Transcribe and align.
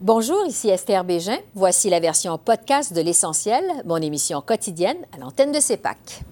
Bonjour, 0.00 0.46
ici 0.46 0.68
Esther 0.68 1.02
Bégin. 1.02 1.38
Voici 1.56 1.90
la 1.90 1.98
version 1.98 2.38
podcast 2.38 2.92
de 2.92 3.00
L'Essentiel, 3.00 3.64
mon 3.84 3.96
émission 3.96 4.40
quotidienne 4.40 4.98
à 5.12 5.18
l'antenne 5.18 5.50
de 5.50 5.58
CEPAC. 5.58 6.22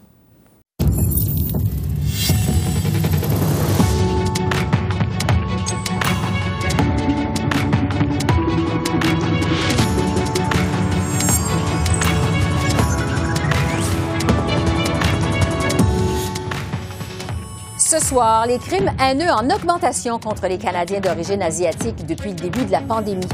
Ce 17.77 17.98
soir, 17.98 18.46
les 18.46 18.59
crimes 18.59 18.92
haineux 19.01 19.30
en 19.30 19.51
augmentation 19.51 20.20
contre 20.20 20.46
les 20.46 20.59
Canadiens 20.59 21.01
d'origine 21.01 21.42
asiatique 21.42 22.06
depuis 22.06 22.30
le 22.30 22.37
début 22.37 22.64
de 22.64 22.70
la 22.70 22.80
pandémie. 22.80 23.27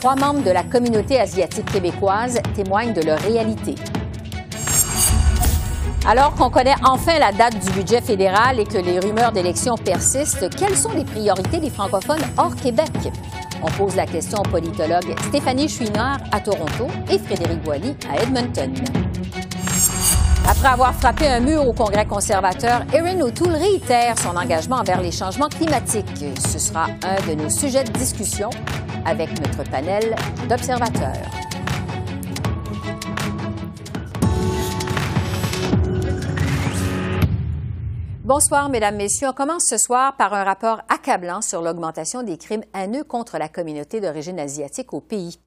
Trois 0.00 0.16
membres 0.16 0.42
de 0.42 0.50
la 0.50 0.62
communauté 0.62 1.20
asiatique 1.20 1.70
québécoise 1.70 2.40
témoignent 2.54 2.94
de 2.94 3.02
leur 3.02 3.18
réalité. 3.18 3.74
Alors 6.08 6.34
qu'on 6.36 6.48
connaît 6.48 6.74
enfin 6.86 7.18
la 7.18 7.32
date 7.32 7.58
du 7.58 7.70
budget 7.72 8.00
fédéral 8.00 8.58
et 8.58 8.64
que 8.64 8.78
les 8.78 8.98
rumeurs 8.98 9.30
d'élections 9.30 9.74
persistent, 9.74 10.48
quelles 10.56 10.74
sont 10.78 10.92
les 10.92 11.04
priorités 11.04 11.58
des 11.58 11.68
francophones 11.68 12.22
hors 12.38 12.56
Québec? 12.56 12.88
On 13.62 13.70
pose 13.72 13.94
la 13.94 14.06
question 14.06 14.38
aux 14.38 14.48
politologues 14.48 15.14
Stéphanie 15.28 15.68
Chouinard 15.68 16.16
à 16.32 16.40
Toronto 16.40 16.86
et 17.10 17.18
Frédéric 17.18 17.62
Boilly 17.62 17.94
à 18.10 18.22
Edmonton. 18.22 18.72
Après 20.50 20.66
avoir 20.66 20.92
frappé 20.92 21.28
un 21.28 21.38
mur 21.38 21.64
au 21.64 21.72
Congrès 21.72 22.04
conservateur, 22.06 22.82
Erin 22.92 23.20
O'Toole 23.20 23.54
réitère 23.54 24.18
son 24.18 24.36
engagement 24.36 24.78
envers 24.78 25.00
les 25.00 25.12
changements 25.12 25.48
climatiques. 25.48 26.24
Ce 26.40 26.58
sera 26.58 26.86
un 27.04 27.28
de 27.28 27.40
nos 27.40 27.48
sujets 27.48 27.84
de 27.84 27.92
discussion 27.92 28.50
avec 29.06 29.28
notre 29.38 29.62
panel 29.70 30.16
d'observateurs. 30.48 31.30
Bonsoir, 38.24 38.68
Mesdames, 38.70 38.96
Messieurs. 38.96 39.28
On 39.28 39.32
commence 39.32 39.66
ce 39.66 39.76
soir 39.76 40.16
par 40.16 40.34
un 40.34 40.42
rapport 40.42 40.82
accablant 40.88 41.42
sur 41.42 41.62
l'augmentation 41.62 42.24
des 42.24 42.38
crimes 42.38 42.64
haineux 42.74 43.04
contre 43.04 43.38
la 43.38 43.48
communauté 43.48 44.00
d'origine 44.00 44.40
asiatique 44.40 44.94
au 44.94 45.00
pays. 45.00 45.38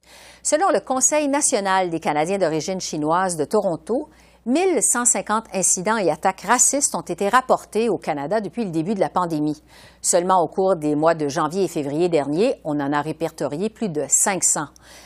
Selon 0.44 0.70
le 0.70 0.80
Conseil 0.80 1.28
national 1.28 1.90
des 1.90 2.00
Canadiens 2.00 2.38
d'origine 2.38 2.80
chinoise 2.80 3.36
de 3.36 3.46
Toronto, 3.46 4.10
1150 4.46 5.46
incidents 5.54 5.96
et 5.96 6.12
attaques 6.12 6.42
racistes 6.42 6.96
ont 6.96 7.02
été 7.02 7.30
rapportés 7.30 7.88
au 7.88 7.98
Canada 7.98 8.42
depuis 8.42 8.66
le 8.66 8.72
début 8.72 8.94
de 8.94 9.00
la 9.00 9.08
pandémie. 9.08 9.64
Seulement 10.02 10.42
au 10.42 10.50
cours 10.50 10.76
des 10.76 10.96
mois 10.96 11.16
de 11.16 11.30
janvier 11.30 11.64
et 11.64 11.68
février 11.70 12.10
dernier, 12.10 12.56
on 12.66 12.78
en 12.82 12.92
a 12.92 13.02
répertorié 13.02 13.70
plus 13.70 13.88
de 13.88 14.04
500. 14.06 14.66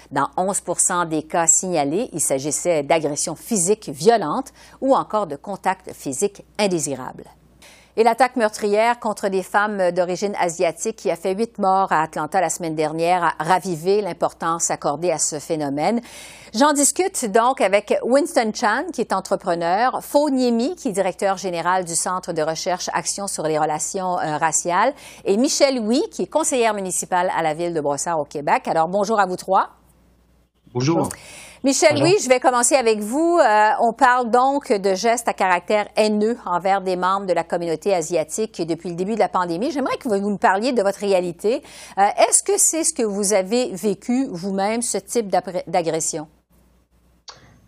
Dans 0.10 0.30
11 0.38 0.64
des 1.08 1.22
cas 1.22 1.46
signalés, 1.46 2.10
il 2.14 2.20
s'agissait 2.20 2.82
d'agressions 2.82 3.36
physiques 3.36 3.90
violentes 3.90 4.54
ou 4.82 4.96
encore 4.96 5.28
de 5.28 5.36
contacts 5.36 5.94
physiques 5.94 6.44
indésirables. 6.58 7.26
Et 8.00 8.04
l'attaque 8.04 8.36
meurtrière 8.36 9.00
contre 9.00 9.28
des 9.28 9.42
femmes 9.42 9.90
d'origine 9.90 10.36
asiatique 10.40 10.98
qui 10.98 11.10
a 11.10 11.16
fait 11.16 11.34
huit 11.34 11.58
morts 11.58 11.92
à 11.92 12.04
Atlanta 12.04 12.40
la 12.40 12.52
semaine 12.52 12.76
dernière 12.76 13.24
a 13.24 13.44
ravivé 13.44 14.02
l'importance 14.02 14.70
accordée 14.70 15.10
à 15.10 15.18
ce 15.18 15.40
phénomène. 15.40 16.02
J'en 16.54 16.74
discute 16.74 17.26
donc 17.32 17.60
avec 17.60 17.98
Winston 18.04 18.52
Chan, 18.54 18.84
qui 18.94 19.02
est 19.02 19.14
entrepreneur, 19.14 20.04
Faux 20.04 20.30
Niemi, 20.30 20.76
qui 20.76 20.90
est 20.90 20.92
directeur 20.92 21.38
général 21.38 21.86
du 21.86 21.96
Centre 21.96 22.34
de 22.34 22.44
recherche 22.44 22.88
Action 22.94 23.26
sur 23.26 23.48
les 23.48 23.58
relations 23.58 24.20
euh, 24.20 24.38
raciales, 24.38 24.94
et 25.26 25.36
Michel 25.36 25.84
Huy, 25.84 26.08
qui 26.12 26.22
est 26.22 26.32
conseillère 26.32 26.76
municipale 26.76 27.32
à 27.36 27.42
la 27.42 27.56
ville 27.56 27.74
de 27.74 27.82
Brossard 27.82 28.20
au 28.20 28.26
Québec. 28.26 28.68
Alors 28.68 28.90
bonjour 28.90 29.20
à 29.20 29.26
vous 29.26 29.38
trois. 29.38 29.77
Bonjour. 30.78 31.10
Michel, 31.64 32.04
oui, 32.04 32.18
je 32.24 32.30
vais 32.30 32.40
commencer 32.40 32.76
avec 32.76 33.00
vous. 33.00 33.40
Euh, 33.40 33.70
on 33.82 33.92
parle 33.92 34.30
donc 34.30 34.72
de 34.72 34.94
gestes 34.94 35.28
à 35.28 35.34
caractère 35.34 35.88
haineux 35.96 36.38
envers 36.46 36.82
des 36.82 36.96
membres 36.96 37.26
de 37.26 37.34
la 37.34 37.44
communauté 37.44 37.96
asiatique 37.96 38.62
depuis 38.62 38.90
le 38.90 38.96
début 38.96 39.16
de 39.16 39.20
la 39.20 39.28
pandémie. 39.28 39.72
J'aimerais 39.72 39.98
que 39.98 40.08
vous 40.08 40.18
nous 40.18 40.38
parliez 40.38 40.74
de 40.74 40.84
votre 40.84 41.00
réalité. 41.00 41.64
Euh, 41.98 42.04
est-ce 42.30 42.44
que 42.44 42.58
c'est 42.58 42.84
ce 42.84 42.94
que 42.94 43.02
vous 43.02 43.34
avez 43.34 43.72
vécu 43.74 44.28
vous-même, 44.32 44.84
ce 44.84 45.00
type 45.00 45.30
d'agression? 45.66 46.28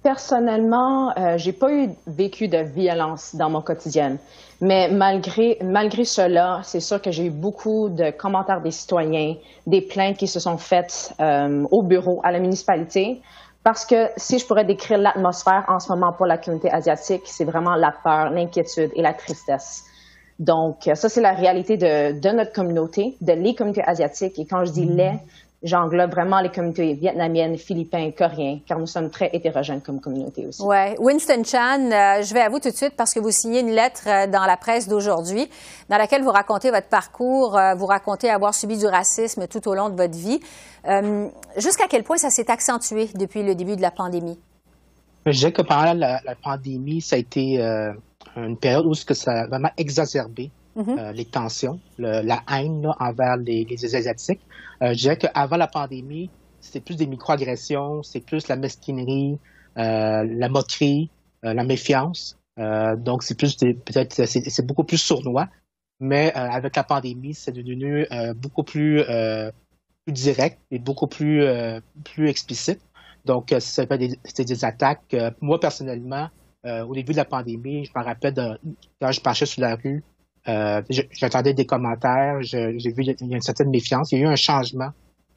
Personnellement, 0.02 1.12
euh, 1.18 1.38
j'ai 1.38 1.52
pas 1.52 1.74
eu 1.74 1.90
vécu 2.08 2.48
de 2.48 2.60
violence 2.60 3.36
dans 3.36 3.50
mon 3.50 3.62
quotidien, 3.62 4.16
mais 4.62 4.88
malgré 4.90 5.58
malgré 5.62 6.06
cela, 6.06 6.62
c'est 6.64 6.80
sûr 6.80 7.02
que 7.02 7.12
j'ai 7.12 7.26
eu 7.26 7.30
beaucoup 7.30 7.90
de 7.90 8.10
commentaires 8.12 8.62
des 8.62 8.72
citoyens, 8.72 9.36
des 9.68 9.82
plaintes 9.82 10.16
qui 10.16 10.28
se 10.28 10.40
sont 10.40 10.58
faites 10.58 11.14
euh, 11.20 11.66
au 11.70 11.84
bureau, 11.84 12.22
à 12.24 12.32
la 12.32 12.40
municipalité, 12.40 13.22
parce 13.62 13.86
que 13.86 14.08
si 14.16 14.40
je 14.40 14.48
pourrais 14.48 14.64
décrire 14.64 15.00
l'atmosphère 15.00 15.66
en 15.68 15.80
ce 15.80 15.92
moment 15.92 16.14
pour 16.14 16.28
la 16.28 16.38
communauté 16.38 16.72
asiatique, 16.72 17.24
c'est 17.26 17.44
vraiment 17.44 17.76
la 17.76 17.92
peur, 17.92 18.30
l'inquiétude 18.30 18.92
et 18.96 19.02
la 19.02 19.14
tristesse. 19.14 19.84
Donc, 20.40 20.90
ça, 20.94 21.10
c'est 21.10 21.20
la 21.20 21.34
réalité 21.34 21.76
de, 21.76 22.18
de, 22.18 22.30
notre 22.30 22.54
communauté, 22.54 23.18
de 23.20 23.34
les 23.34 23.54
communautés 23.54 23.84
asiatiques. 23.86 24.40
Et 24.40 24.46
quand 24.46 24.64
je 24.64 24.72
dis 24.72 24.86
les, 24.86 25.20
j'englobe 25.62 26.12
vraiment 26.12 26.40
les 26.40 26.50
communautés 26.50 26.94
vietnamiennes, 26.94 27.58
philippines, 27.58 28.14
coréens, 28.14 28.60
car 28.66 28.80
nous 28.80 28.86
sommes 28.86 29.10
très 29.10 29.30
hétérogènes 29.34 29.82
comme 29.82 30.00
communauté 30.00 30.48
aussi. 30.48 30.62
Oui. 30.64 30.96
Winston 31.00 31.44
Chan, 31.44 31.92
euh, 31.92 32.22
je 32.22 32.34
vais 32.34 32.42
à 32.42 32.50
vous 32.50 32.60
tout 32.60 32.70
de 32.70 32.76
suite 32.76 32.94
parce 32.96 33.14
que 33.14 33.20
vous 33.20 33.32
signez 33.32 33.60
une 33.60 33.72
lettre 33.72 34.04
euh, 34.08 34.28
dans 34.28 34.46
la 34.46 34.56
presse 34.56 34.88
d'aujourd'hui 34.88 35.50
dans 35.90 35.98
laquelle 35.98 36.24
vous 36.24 36.32
racontez 36.32 36.72
votre 36.72 36.88
parcours, 36.88 37.58
euh, 37.58 37.76
vous 37.76 37.86
racontez 37.86 38.30
avoir 38.30 38.54
subi 38.54 38.78
du 38.78 38.86
racisme 38.86 39.48
tout 39.48 39.68
au 39.68 39.76
long 39.76 39.90
de 39.90 39.96
votre 39.96 40.18
vie. 40.18 40.40
Jusqu'à 41.58 41.88
quel 41.90 42.04
point 42.04 42.18
ça 42.18 42.30
s'est 42.30 42.50
accentué 42.50 43.10
depuis 43.16 43.44
le 43.44 43.54
début 43.54 43.76
de 43.76 43.82
la 43.82 43.92
pandémie? 43.92 44.40
Je 45.26 45.38
dirais 45.38 45.52
que 45.52 45.62
pendant 45.62 45.94
la, 45.94 46.36
pandémie, 46.42 47.02
ça 47.02 47.18
a 47.18 47.20
été 47.20 47.60
une 48.38 48.58
période 48.58 48.86
où 48.86 48.94
ça 48.94 49.32
a 49.32 49.48
vraiment 49.48 49.72
exacerbé 49.78 50.52
Mhm. 50.76 51.00
Euh, 51.00 51.12
les 51.12 51.26
tensions, 51.26 51.80
la 51.98 52.44
haine 52.52 52.88
envers 53.00 53.38
les, 53.38 53.66
Asiatiques. 53.96 54.42
Euh, 54.82 54.94
je 54.94 55.00
dirais 55.00 55.18
qu'avant 55.18 55.58
la 55.58 55.68
pandémie, 55.68 56.30
c'était 56.62 56.80
plus 56.80 56.96
des 56.96 57.08
microagressions, 57.08 58.04
c'est 58.04 58.20
plus 58.20 58.48
la 58.48 58.56
mesquinerie, 58.56 59.38
euh, 59.78 60.24
la 60.24 60.50
moquerie, 60.50 61.10
la 61.42 61.64
méfiance. 61.64 62.38
donc, 62.58 63.24
c'est 63.24 63.38
plus 63.38 63.56
peut-être 63.56 64.26
c'est 64.26 64.66
beaucoup 64.66 64.84
plus 64.84 64.98
sournois. 64.98 65.48
Mais 66.02 66.32
avec 66.34 66.76
la 66.76 66.84
pandémie, 66.84 67.34
c'est 67.34 67.52
devenu 67.52 68.06
beaucoup 68.36 68.64
plus, 68.64 69.04
direct 70.08 70.60
et 70.72 70.80
beaucoup 70.80 71.08
plus, 71.08 71.46
plus 72.04 72.30
explicite. 72.30 72.82
Donc, 73.26 73.56
c'était 73.60 73.98
des, 73.98 74.18
des 74.38 74.66
attaques. 74.66 75.16
moi, 75.40 75.60
personnellement, 75.62 76.30
au 76.66 76.94
début 76.94 77.14
de 77.14 77.18
la 77.18 77.26
pandémie, 77.26 77.86
je 77.86 77.92
me 77.96 78.04
rappelle 78.04 78.60
quand 79.00 79.12
je 79.14 79.22
marchais 79.24 79.46
sur 79.46 79.62
la 79.62 79.76
rue, 79.76 80.04
euh, 80.48 80.82
j'attendais 81.12 81.54
des 81.54 81.66
commentaires, 81.66 82.42
j'ai 82.42 82.72
vu 82.72 83.04
qu'il 83.04 83.28
y 83.28 83.34
a 83.34 83.36
une 83.36 83.42
certaine 83.42 83.70
méfiance. 83.70 84.12
Il 84.12 84.20
y 84.20 84.22
a 84.22 84.26
eu 84.26 84.28
un 84.28 84.36
changement 84.36 84.92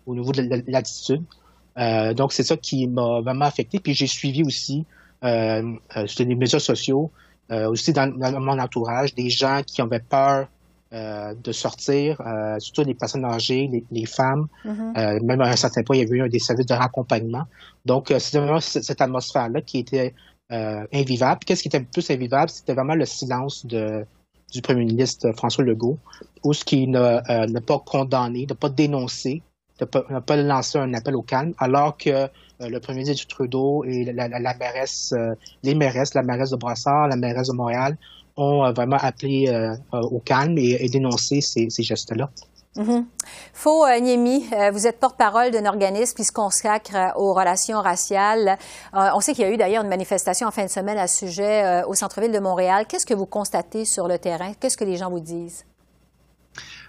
au 0.07 0.15
niveau 0.15 0.33
de 0.33 0.63
l'attitude. 0.69 1.23
Euh, 1.79 2.15
donc, 2.15 2.33
c'est 2.33 2.43
ça 2.43 2.57
qui 2.57 2.87
m'a 2.87 3.21
vraiment 3.21 3.47
affecté. 3.47 3.81
Puis 3.81 3.95
j'ai 3.95 4.07
suivi 4.07 4.43
aussi 4.43 4.85
euh, 5.25 5.63
sur 6.07 6.27
les 6.27 6.35
médias 6.35 6.61
sociaux, 6.61 7.11
aussi 7.51 7.93
dans, 7.93 8.11
mon 8.41 8.59
entourage, 8.59 9.15
des 9.15 9.29
gens 9.29 9.61
qui 9.67 9.83
avaient 9.83 10.01
peur 10.01 10.49
de 10.93 11.53
sortir, 11.53 12.21
surtout 12.59 12.83
les 12.83 12.95
personnes 12.95 13.25
âgées, 13.25 13.85
les, 13.91 14.07
femmes. 14.07 14.47
Mm-hmm. 14.65 15.23
même 15.23 15.41
à 15.41 15.49
un 15.49 15.57
certain 15.57 15.83
point, 15.83 15.97
il 15.97 16.01
y 16.01 16.03
avait 16.03 16.27
eu 16.27 16.29
des 16.31 16.39
services 16.39 16.67
de 16.67 16.75
raccompagnement. 16.75 17.45
Donc, 17.85 18.13
c'est 18.19 18.39
vraiment 18.39 18.61
cette 18.61 19.01
atmosphère-là 19.01 19.61
qui 19.61 19.79
était 19.79 20.15
invivable. 20.51 21.41
Qu'est-ce 21.45 21.63
qui 21.63 21.69
était 21.69 21.81
plus 21.81 22.11
invivable? 22.11 22.49
C'était 22.49 22.75
vraiment 22.75 22.95
le 22.95 23.05
silence 23.05 23.67
de, 23.67 24.07
du 24.53 24.63
premier 24.63 24.85
ministre 24.85 25.33
François 25.33 25.65
Legault, 25.65 25.99
où 26.45 26.53
ce 26.53 26.65
qui 26.65 26.87
n'a 26.87 27.23
euh, 27.31 27.61
pas 27.67 27.79
condamné, 27.79 28.47
n'a 28.47 28.55
pas 28.55 28.69
dénoncé, 28.69 29.43
n'a 29.81 30.21
pas, 30.21 30.37
lancé 30.37 30.79
un 30.79 30.95
appel 30.95 31.17
au 31.17 31.23
calme, 31.23 31.55
alors 31.59 31.97
que 31.97 32.11
euh, 32.11 32.29
le 32.61 32.79
premier 32.79 33.01
ministre 33.01 33.27
Trudeau 33.27 33.85
et 33.85 34.05
la, 34.05 34.29
mairesse, 34.55 35.13
euh, 35.17 35.35
les 35.63 35.75
mairesses, 35.75 36.15
la 36.15 36.23
mairesse 36.23 36.51
de 36.51 36.57
Brassard, 36.57 37.09
la 37.09 37.17
mairesse 37.17 37.49
de 37.49 37.55
Montréal, 37.55 37.97
ont 38.37 38.73
vraiment 38.73 38.97
appelé 38.97 39.55
au 39.93 40.19
calme 40.21 40.57
et, 40.57 40.89
dénoncé 40.89 41.43
ces 41.43 41.69
gestes-là. 41.69 42.31
Mm 42.77 43.03
Faux 43.53 43.85
euh, 43.85 44.01
Niemi, 44.01 44.45
euh, 44.53 44.71
vous 44.71 44.87
êtes 44.87 44.99
porte-parole 44.99 45.51
d'un 45.51 45.67
organisme 45.67 46.17
qui 46.17 46.25
se 46.25 46.33
consacre 46.33 46.97
euh, 46.97 47.09
aux 47.17 47.35
relations 47.35 47.81
raciales. 47.81 48.57
on 48.95 49.21
sait 49.21 49.35
qu'il 49.35 49.45
y 49.45 49.47
a 49.47 49.53
eu 49.53 49.59
d'ailleurs 49.59 49.85
une 49.85 49.91
manifestation 49.91 50.49
en 50.49 50.51
fin 50.51 50.65
de 50.65 50.71
semaine 50.71 50.97
à 50.97 51.07
ce 51.07 51.27
sujet 51.27 51.83
au 51.87 51.95
centre-ville 51.95 52.33
de 52.33 52.39
Montréal. 52.39 52.87
Qu'est-ce 52.89 53.07
que 53.07 53.15
vous 53.15 53.27
constatez 53.27 53.85
sur 53.85 54.09
le 54.09 54.19
terrain? 54.19 54.53
Qu'est-ce 54.59 54.79
que 54.79 54.85
les 54.85 54.97
gens 54.97 55.11
vous 55.11 55.21
disent? 55.21 55.65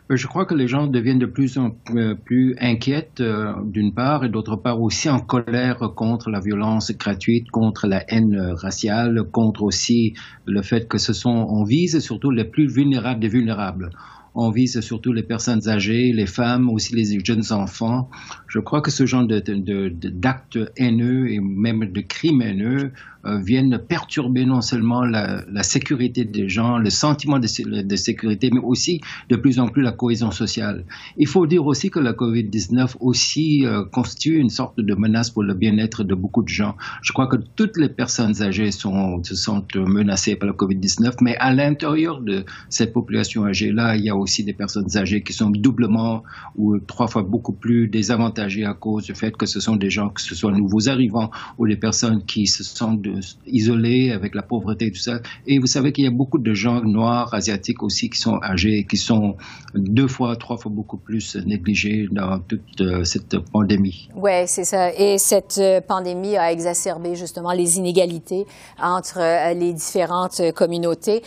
Je 0.10 0.28
crois 0.28 0.46
que 0.46 0.54
les 0.54 0.68
gens 0.68 0.88
deviennent 0.88 1.20
de 1.20 1.26
plus 1.26 1.58
en 1.58 1.72
plus 2.26 2.56
inquiets, 2.60 3.10
d'une 3.18 3.94
part, 3.94 4.26
et 4.26 4.30
d'autre 4.30 4.58
part 4.58 4.82
aussi 4.82 5.10
en 5.10 5.20
colère 5.20 5.80
contre 5.96 6.30
la 6.30 6.40
violence 6.40 6.92
gratuite, 6.92 7.50
contre 7.52 7.88
la 7.88 8.04
haine 8.10 8.54
raciale, 8.54 9.24
contre 9.32 9.64
aussi 9.64 10.14
le 10.46 10.62
fait 10.62 10.88
que 10.88 10.98
ce 10.98 11.14
sont, 11.14 11.48
on 11.50 11.64
vise 11.64 12.00
surtout 12.00 12.32
les 12.32 12.46
plus 12.46 12.68
vulnérables 12.68 13.20
des 13.20 13.30
vulnérables 13.30 13.90
on 14.36 14.50
vise 14.50 14.80
surtout 14.82 15.14
les 15.14 15.24
personnes 15.24 15.68
âgées, 15.68 16.12
les 16.12 16.26
femmes, 16.26 16.70
aussi 16.70 16.96
les 16.96 17.20
jeunes 17.24 17.52
enfants. 17.52 18.10
Je 18.54 18.60
crois 18.60 18.82
que 18.82 18.92
ce 18.92 19.08
genre 19.08 19.26
d'actes 19.26 20.60
haineux 20.78 21.32
et 21.32 21.40
même 21.40 21.92
de 21.92 22.02
crimes 22.02 22.44
haineux 22.44 22.92
euh, 23.26 23.40
viennent 23.40 23.80
perturber 23.80 24.46
non 24.46 24.62
seulement 24.62 25.04
la, 25.06 25.64
sécurité 25.64 26.24
des 26.24 26.50
gens, 26.50 26.78
le 26.78 26.92
sentiment 26.92 27.40
de, 27.40 27.48
sécurité, 27.48 28.52
mais 28.54 28.60
aussi 28.60 29.02
de 29.30 29.38
plus 29.38 29.60
en 29.60 29.70
plus 29.70 29.82
la 29.82 29.92
cohésion 29.92 30.30
sociale. 30.30 30.86
Il 31.18 31.26
faut 31.26 31.48
dire 31.48 31.66
aussi 31.66 31.90
que 31.90 32.00
la 32.00 32.14
COVID-19 32.14 32.98
aussi 33.00 33.66
euh, 33.66 33.86
constitue 33.86 34.38
une 34.38 34.50
sorte 34.50 34.80
de 34.80 34.94
menace 34.94 35.32
pour 35.32 35.42
le 35.42 35.56
bien-être 35.56 36.04
de 36.04 36.14
beaucoup 36.14 36.44
de 36.44 36.50
gens. 36.50 36.76
Je 37.02 37.12
crois 37.12 37.26
que 37.26 37.38
toutes 37.56 37.78
les 37.78 37.90
personnes 37.90 38.40
âgées 38.44 38.70
sont, 38.70 39.24
se 39.24 39.34
sentent 39.34 39.78
menacées 39.78 40.36
par 40.36 40.50
la 40.50 40.54
COVID-19, 40.54 41.16
mais 41.22 41.36
à 41.38 41.56
l'intérieur 41.56 42.22
de 42.22 42.46
cette 42.70 42.94
population 42.94 43.46
âgée-là, 43.46 43.96
il 43.96 44.04
y 44.04 44.10
a 44.12 44.16
aussi 44.16 44.44
des 44.44 44.54
personnes 44.54 44.96
âgées 44.96 45.24
qui 45.24 45.34
sont 45.34 45.50
doublement 45.50 46.22
ou 46.56 46.78
trois 46.78 47.08
fois 47.08 47.24
beaucoup 47.24 47.54
plus 47.54 47.88
désavantagées 47.88 48.43
à 48.44 48.74
cause 48.74 49.06
du 49.06 49.16
fait 49.16 49.36
que 49.36 49.46
ce 49.46 49.60
sont 49.60 49.76
des 49.76 49.90
gens, 49.90 50.10
que 50.10 50.22
ce 50.22 50.36
soit 50.36 50.52
nouveaux 50.52 50.90
arrivants 50.90 51.30
ou 51.58 51.68
des 51.68 51.78
personnes 51.78 52.24
qui 52.26 52.48
se 52.48 52.64
sentent 52.64 53.02
de 53.02 53.20
isolés 53.46 54.12
avec 54.12 54.36
la 54.36 54.42
pauvreté 54.42 54.88
et 54.88 54.92
tout 54.92 55.00
ça. 55.00 55.20
Et 55.48 55.60
vous 55.60 55.68
savez 55.68 55.92
qu'il 55.92 56.06
y 56.06 56.08
a 56.08 56.12
beaucoup 56.12 56.40
de 56.40 56.54
gens 56.54 56.82
noirs, 56.82 57.34
asiatiques 57.34 57.84
aussi, 57.84 58.10
qui 58.10 58.20
sont 58.20 58.40
âgés, 58.44 58.86
qui 58.90 58.98
sont 58.98 59.36
deux 59.76 60.08
fois, 60.08 60.36
trois 60.36 60.58
fois 60.58 60.72
beaucoup 60.72 60.98
plus 60.98 61.36
négligés 61.46 62.08
dans 62.12 62.40
toute 62.40 62.82
euh, 62.82 63.04
cette 63.04 63.38
pandémie. 63.52 64.10
Oui, 64.16 64.48
c'est 64.48 64.64
ça. 64.64 64.94
Et 64.94 65.18
cette 65.18 65.58
euh, 65.58 65.82
pandémie 65.82 66.38
a 66.38 66.52
exacerbé 66.52 67.16
justement 67.16 67.52
les 67.52 67.78
inégalités 67.78 68.46
entre 68.82 69.20
euh, 69.20 69.54
les 69.54 69.74
différentes 69.74 70.42
communautés. 70.56 71.22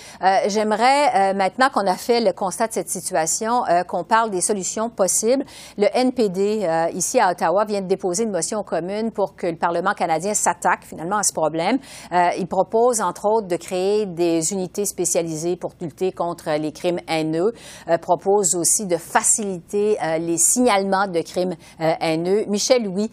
J'aimerais, 0.49 1.35
maintenant 1.35 1.69
qu'on 1.73 1.87
a 1.87 1.95
fait 1.95 2.21
le 2.21 2.33
constat 2.33 2.69
de 2.69 2.73
cette 2.73 2.89
situation, 2.89 3.63
qu'on 3.89 4.05
parle 4.05 4.31
des 4.31 4.41
solutions 4.41 4.91
possibles. 4.91 5.45
Le 5.79 5.87
NPD, 5.95 6.67
ici 6.95 7.06
à 7.15 7.31
Ottawa, 7.31 7.65
vient 7.65 7.81
de 7.81 7.87
déposer 7.87 8.25
une 8.25 8.31
motion 8.31 8.63
commune 8.63 9.11
pour 9.13 9.37
que 9.37 9.47
le 9.47 9.57
Parlement 9.57 9.93
canadien 9.93 10.35
s'attaque 10.35 10.85
finalement 10.85 11.19
à 11.19 11.23
ce 11.23 11.33
problème. 11.33 11.79
Euh, 12.13 12.31
il 12.39 12.47
propose, 12.47 13.01
entre 13.01 13.27
autres, 13.27 13.47
de 13.47 13.57
créer 13.57 14.07
des 14.07 14.53
unités 14.53 14.85
spécialisées 14.85 15.57
pour 15.57 15.73
lutter 15.81 16.13
contre 16.13 16.51
les 16.59 16.73
crimes 16.73 17.01
haineux. 17.09 17.53
Euh, 17.89 17.99
propose 17.99 18.55
aussi 18.55 18.87
de 18.87 18.97
faciliter 18.97 19.97
euh, 20.03 20.19
les 20.19 20.39
signalements 20.39 21.07
de 21.07 21.21
crimes 21.21 21.55
haineux. 21.79 22.45
Michel 22.49 22.85
Louis, 22.85 23.11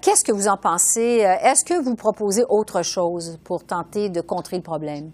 qu'est-ce 0.00 0.24
que 0.24 0.32
vous 0.32 0.48
en 0.48 0.56
pensez? 0.56 1.24
Est-ce 1.42 1.64
que 1.64 1.82
vous 1.82 1.94
proposez 1.94 2.44
autre 2.48 2.82
chose 2.82 3.38
pour 3.44 3.64
tenter 3.64 4.08
de 4.08 4.20
contrer 4.20 4.56
le 4.56 4.62
problème? 4.62 5.10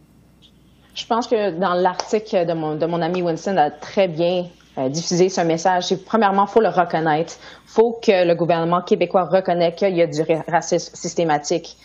Je 0.94 1.06
pense 1.06 1.26
que 1.26 1.58
dans 1.58 1.75
l'article 1.75 2.46
de 2.46 2.52
mon, 2.52 2.76
de 2.76 2.87
mon 2.87 3.00
ami 3.00 3.23
Winston 3.23 3.56
a 3.56 3.70
très 3.70 4.08
bien 4.08 4.44
diffusé 4.76 5.28
ce 5.28 5.40
message. 5.40 5.94
Premièrement, 6.06 6.46
il 6.49 6.50
faut 6.50 6.61
le 6.61 6.69
reconnaître. 6.69 7.34
Il 7.67 7.70
faut 7.70 7.99
que 8.02 8.26
le 8.26 8.34
gouvernement 8.34 8.82
québécois 8.82 9.25
reconnaisse 9.25 9.75
qu'il 9.75 9.96
y 9.96 10.02
a 10.02 10.06
du 10.06 10.22
racisme 10.49 10.94
systématique 10.94 11.76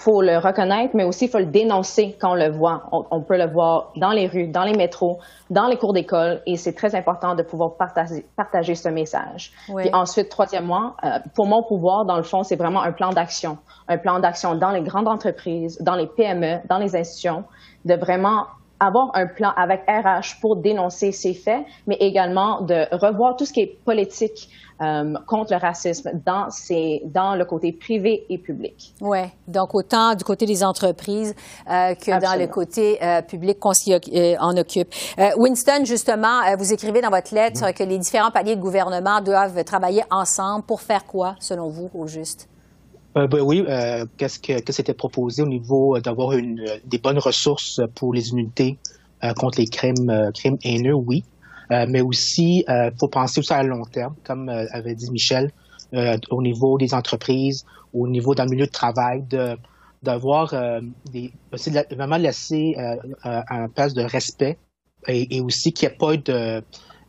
faut 0.00 0.22
le 0.22 0.38
reconnaître, 0.38 0.96
mais 0.96 1.04
aussi 1.04 1.26
il 1.26 1.30
faut 1.30 1.38
le 1.38 1.46
dénoncer 1.46 2.16
quand 2.18 2.32
on 2.32 2.34
le 2.34 2.50
voit. 2.50 2.84
On, 2.90 3.20
peut 3.20 3.36
le 3.36 3.46
voir 3.46 3.92
dans 3.96 4.12
les 4.12 4.26
rues, 4.26 4.48
dans 4.48 4.64
les 4.64 4.72
métros, 4.72 5.18
dans 5.50 5.66
les 5.66 5.76
cours 5.76 5.92
d'école, 5.92 6.40
et 6.46 6.56
c'est 6.56 6.72
très 6.72 6.94
important 6.94 7.34
de 7.34 7.42
pouvoir 7.42 7.76
partager, 7.76 8.24
partager 8.34 8.74
ce 8.74 8.88
message. 8.88 9.52
Et 9.84 9.92
ensuite, 9.94 10.30
troisièmement, 10.30 10.94
euh, 11.04 11.18
pour 11.34 11.46
mon 11.46 11.62
pouvoir, 11.62 12.06
dans 12.06 12.16
le 12.16 12.22
fond, 12.22 12.42
c'est 12.42 12.56
vraiment 12.56 12.80
un 12.82 12.92
plan 12.92 13.10
d'action, 13.10 13.58
un 13.88 13.98
plan 13.98 14.20
d'action 14.20 14.54
dans 14.54 14.70
les 14.70 14.80
grandes 14.80 15.08
entreprises, 15.08 15.78
dans 15.82 15.96
les 15.96 16.06
PME, 16.06 16.60
dans 16.66 16.78
les 16.78 16.96
institutions, 16.96 17.44
de 17.84 17.94
vraiment 17.94 18.46
avoir 18.80 19.10
un 19.14 19.26
plan 19.26 19.52
avec 19.56 19.82
RH 19.86 20.40
pour 20.40 20.56
dénoncer 20.56 21.12
ces 21.12 21.34
faits, 21.34 21.64
mais 21.86 21.96
également 22.00 22.62
de 22.62 22.86
revoir 22.96 23.36
tout 23.36 23.44
ce 23.44 23.52
qui 23.52 23.60
est 23.60 23.78
politique 23.84 24.48
euh, 24.82 25.12
contre 25.26 25.52
le 25.52 25.58
racisme 25.58 26.10
dans, 26.24 26.48
ces, 26.48 27.02
dans 27.04 27.34
le 27.34 27.44
côté 27.44 27.70
privé 27.70 28.24
et 28.30 28.38
public. 28.38 28.94
Oui, 29.02 29.18
donc 29.46 29.74
autant 29.74 30.14
du 30.14 30.24
côté 30.24 30.46
des 30.46 30.64
entreprises 30.64 31.34
euh, 31.70 31.94
que 31.94 32.18
dans 32.18 32.38
le 32.38 32.46
côté 32.46 32.98
euh, 33.02 33.20
public 33.20 33.58
qu'on 33.58 33.74
s'y 33.74 33.94
en 33.94 34.56
occupe. 34.56 34.88
Winston, 35.36 35.84
justement, 35.84 36.56
vous 36.56 36.72
écrivez 36.72 37.02
dans 37.02 37.10
votre 37.10 37.34
lettre 37.34 37.74
que 37.74 37.84
les 37.84 37.98
différents 37.98 38.30
paliers 38.30 38.56
de 38.56 38.60
gouvernement 38.60 39.20
doivent 39.20 39.62
travailler 39.64 40.02
ensemble 40.10 40.64
pour 40.64 40.80
faire 40.80 41.04
quoi, 41.04 41.34
selon 41.40 41.68
vous, 41.68 41.90
au 41.92 42.06
juste? 42.06 42.49
Ben 43.14 43.28
oui, 43.40 43.64
qu'est-ce 44.16 44.38
que, 44.38 44.60
que 44.60 44.72
c'était 44.72 44.94
proposé 44.94 45.42
au 45.42 45.48
niveau 45.48 45.98
d'avoir 45.98 46.32
une, 46.32 46.64
des 46.84 46.98
bonnes 46.98 47.18
ressources 47.18 47.80
pour 47.94 48.14
les 48.14 48.30
unités 48.30 48.78
contre 49.36 49.58
les 49.58 49.66
crimes, 49.66 50.30
crimes 50.32 50.58
haineux, 50.62 50.94
oui. 50.94 51.24
Euh, 51.72 51.86
mais 51.88 52.00
aussi, 52.00 52.64
il 52.66 52.72
euh, 52.72 52.90
faut 52.98 53.08
penser 53.08 53.40
aussi 53.40 53.52
à 53.52 53.62
long 53.62 53.84
terme, 53.84 54.14
comme 54.24 54.48
euh, 54.48 54.66
avait 54.72 54.94
dit 54.94 55.10
Michel, 55.10 55.52
au 56.30 56.40
niveau 56.40 56.78
des 56.78 56.94
entreprises, 56.94 57.64
au 57.92 58.06
niveau 58.06 58.34
d'un 58.34 58.46
milieu 58.46 58.66
de 58.66 58.70
travail, 58.70 59.22
de 59.22 59.56
d'avoir 60.02 60.54
des 61.12 61.32
aussi 61.52 61.70
vraiment 61.90 62.16
laisser 62.16 62.74
un 63.24 63.68
place 63.68 63.92
de 63.92 64.02
respect 64.02 64.56
et, 65.08 65.40
aussi 65.40 65.72
qu'il 65.72 65.88
n'y 65.88 65.94
ait 65.94 65.98
pas 65.98 66.16
de, 66.16 66.62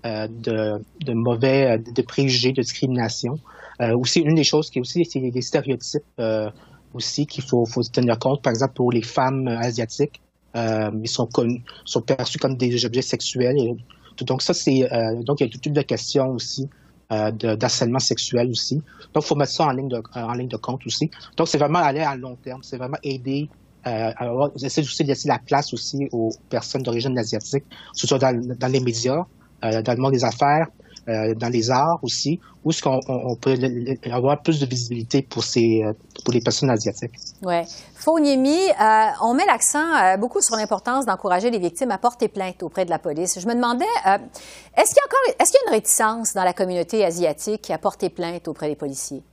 de, 0.03 0.83
de, 1.05 1.13
mauvais 1.13 1.77
de 1.77 2.01
préjugés, 2.01 2.53
de 2.53 2.61
discrimination. 2.63 3.37
Aussi, 3.95 4.19
une 4.19 4.35
des 4.35 4.43
choses 4.43 4.69
qui 4.69 4.79
est 4.79 4.81
aussi, 4.81 5.05
c'est 5.05 5.19
les 5.19 5.41
stéréotypes 5.41 6.03
aussi 6.93 7.25
qu'il 7.25 7.43
faut, 7.43 7.65
tenir 7.91 8.19
compte. 8.19 8.41
Par 8.41 8.51
exemple, 8.51 8.73
pour 8.73 8.91
les 8.91 9.01
femmes 9.01 9.47
asiatiques, 9.47 10.21
ils 10.55 11.07
sont, 11.07 11.27
connus, 11.27 11.63
sont 11.85 12.01
perçus 12.01 12.37
comme 12.37 12.55
des 12.55 12.85
objets 12.85 13.01
sexuels. 13.01 13.57
Donc, 14.23 14.41
ça, 14.41 14.53
c'est. 14.53 14.91
Euh, 14.91 15.23
donc, 15.23 15.39
il 15.39 15.47
y 15.47 15.49
a 15.49 15.49
toute 15.49 15.73
de 15.73 15.81
questions 15.81 16.29
aussi 16.29 16.69
euh, 17.11 17.31
d'harcèlement 17.31 17.99
sexuel 17.99 18.49
aussi. 18.49 18.75
Donc, 19.13 19.23
il 19.23 19.27
faut 19.27 19.35
mettre 19.35 19.51
ça 19.51 19.65
en 19.65 19.71
ligne, 19.71 19.89
de, 19.89 20.01
en 20.15 20.33
ligne 20.33 20.47
de 20.47 20.57
compte 20.57 20.85
aussi. 20.85 21.09
Donc, 21.37 21.47
c'est 21.47 21.57
vraiment 21.57 21.79
aller 21.79 22.01
à 22.01 22.15
long 22.15 22.35
terme. 22.35 22.61
C'est 22.63 22.77
vraiment 22.77 22.97
aider 23.03 23.49
euh, 23.87 24.11
aussi 24.55 25.03
de 25.03 25.07
laisser 25.07 25.27
la 25.27 25.39
place 25.39 25.73
aussi 25.73 26.07
aux 26.11 26.31
personnes 26.49 26.83
d'origine 26.83 27.17
asiatique, 27.17 27.63
que 27.67 27.99
ce 27.99 28.07
soit 28.07 28.19
dans, 28.19 28.71
les 28.71 28.79
médias, 28.79 29.25
euh, 29.65 29.81
dans 29.81 29.93
le 29.93 29.97
monde 29.97 30.13
des 30.13 30.23
affaires, 30.23 30.67
euh, 31.07 31.33
dans 31.35 31.49
les 31.49 31.71
arts 31.71 31.99
aussi, 32.03 32.39
où 32.63 32.69
est-ce 32.69 32.81
qu'on 32.81 32.99
on 33.07 33.35
peut 33.35 33.57
avoir 34.11 34.41
plus 34.41 34.59
de 34.59 34.65
visibilité 34.67 35.23
pour, 35.23 35.43
ces, 35.43 35.81
euh, 35.83 35.93
pour 36.23 36.33
les 36.33 36.41
personnes 36.41 36.69
asiatiques. 36.69 37.13
Oui. 37.41 37.61
Fauniemi, 37.95 38.57
euh, 38.69 39.05
on 39.23 39.33
met 39.33 39.45
l'accent 39.45 40.17
beaucoup 40.19 40.41
sur 40.41 40.55
l'importance 40.55 41.05
d'encourager 41.05 41.49
les 41.49 41.59
victimes 41.59 41.91
à 41.91 41.97
porter 41.97 42.27
plainte 42.27 42.61
auprès 42.61 42.85
de 42.85 42.91
la 42.91 42.99
police. 42.99 43.39
Je 43.39 43.47
me 43.47 43.55
demandais, 43.55 43.85
est-ce 44.77 44.89
qu'il 44.89 44.97
y 44.97 45.03
a 45.03 45.07
encore 45.07 45.35
est-ce 45.39 45.51
qu'il 45.51 45.59
y 45.63 45.67
a 45.67 45.69
une 45.69 45.73
réticence 45.73 46.33
dans 46.33 46.43
la 46.43 46.53
communauté 46.53 47.03
asiatique 47.03 47.71
à 47.71 47.77
porter 47.77 48.09
plainte 48.09 48.47
auprès 48.47 48.69
des 48.69 48.75
policiers? 48.75 49.23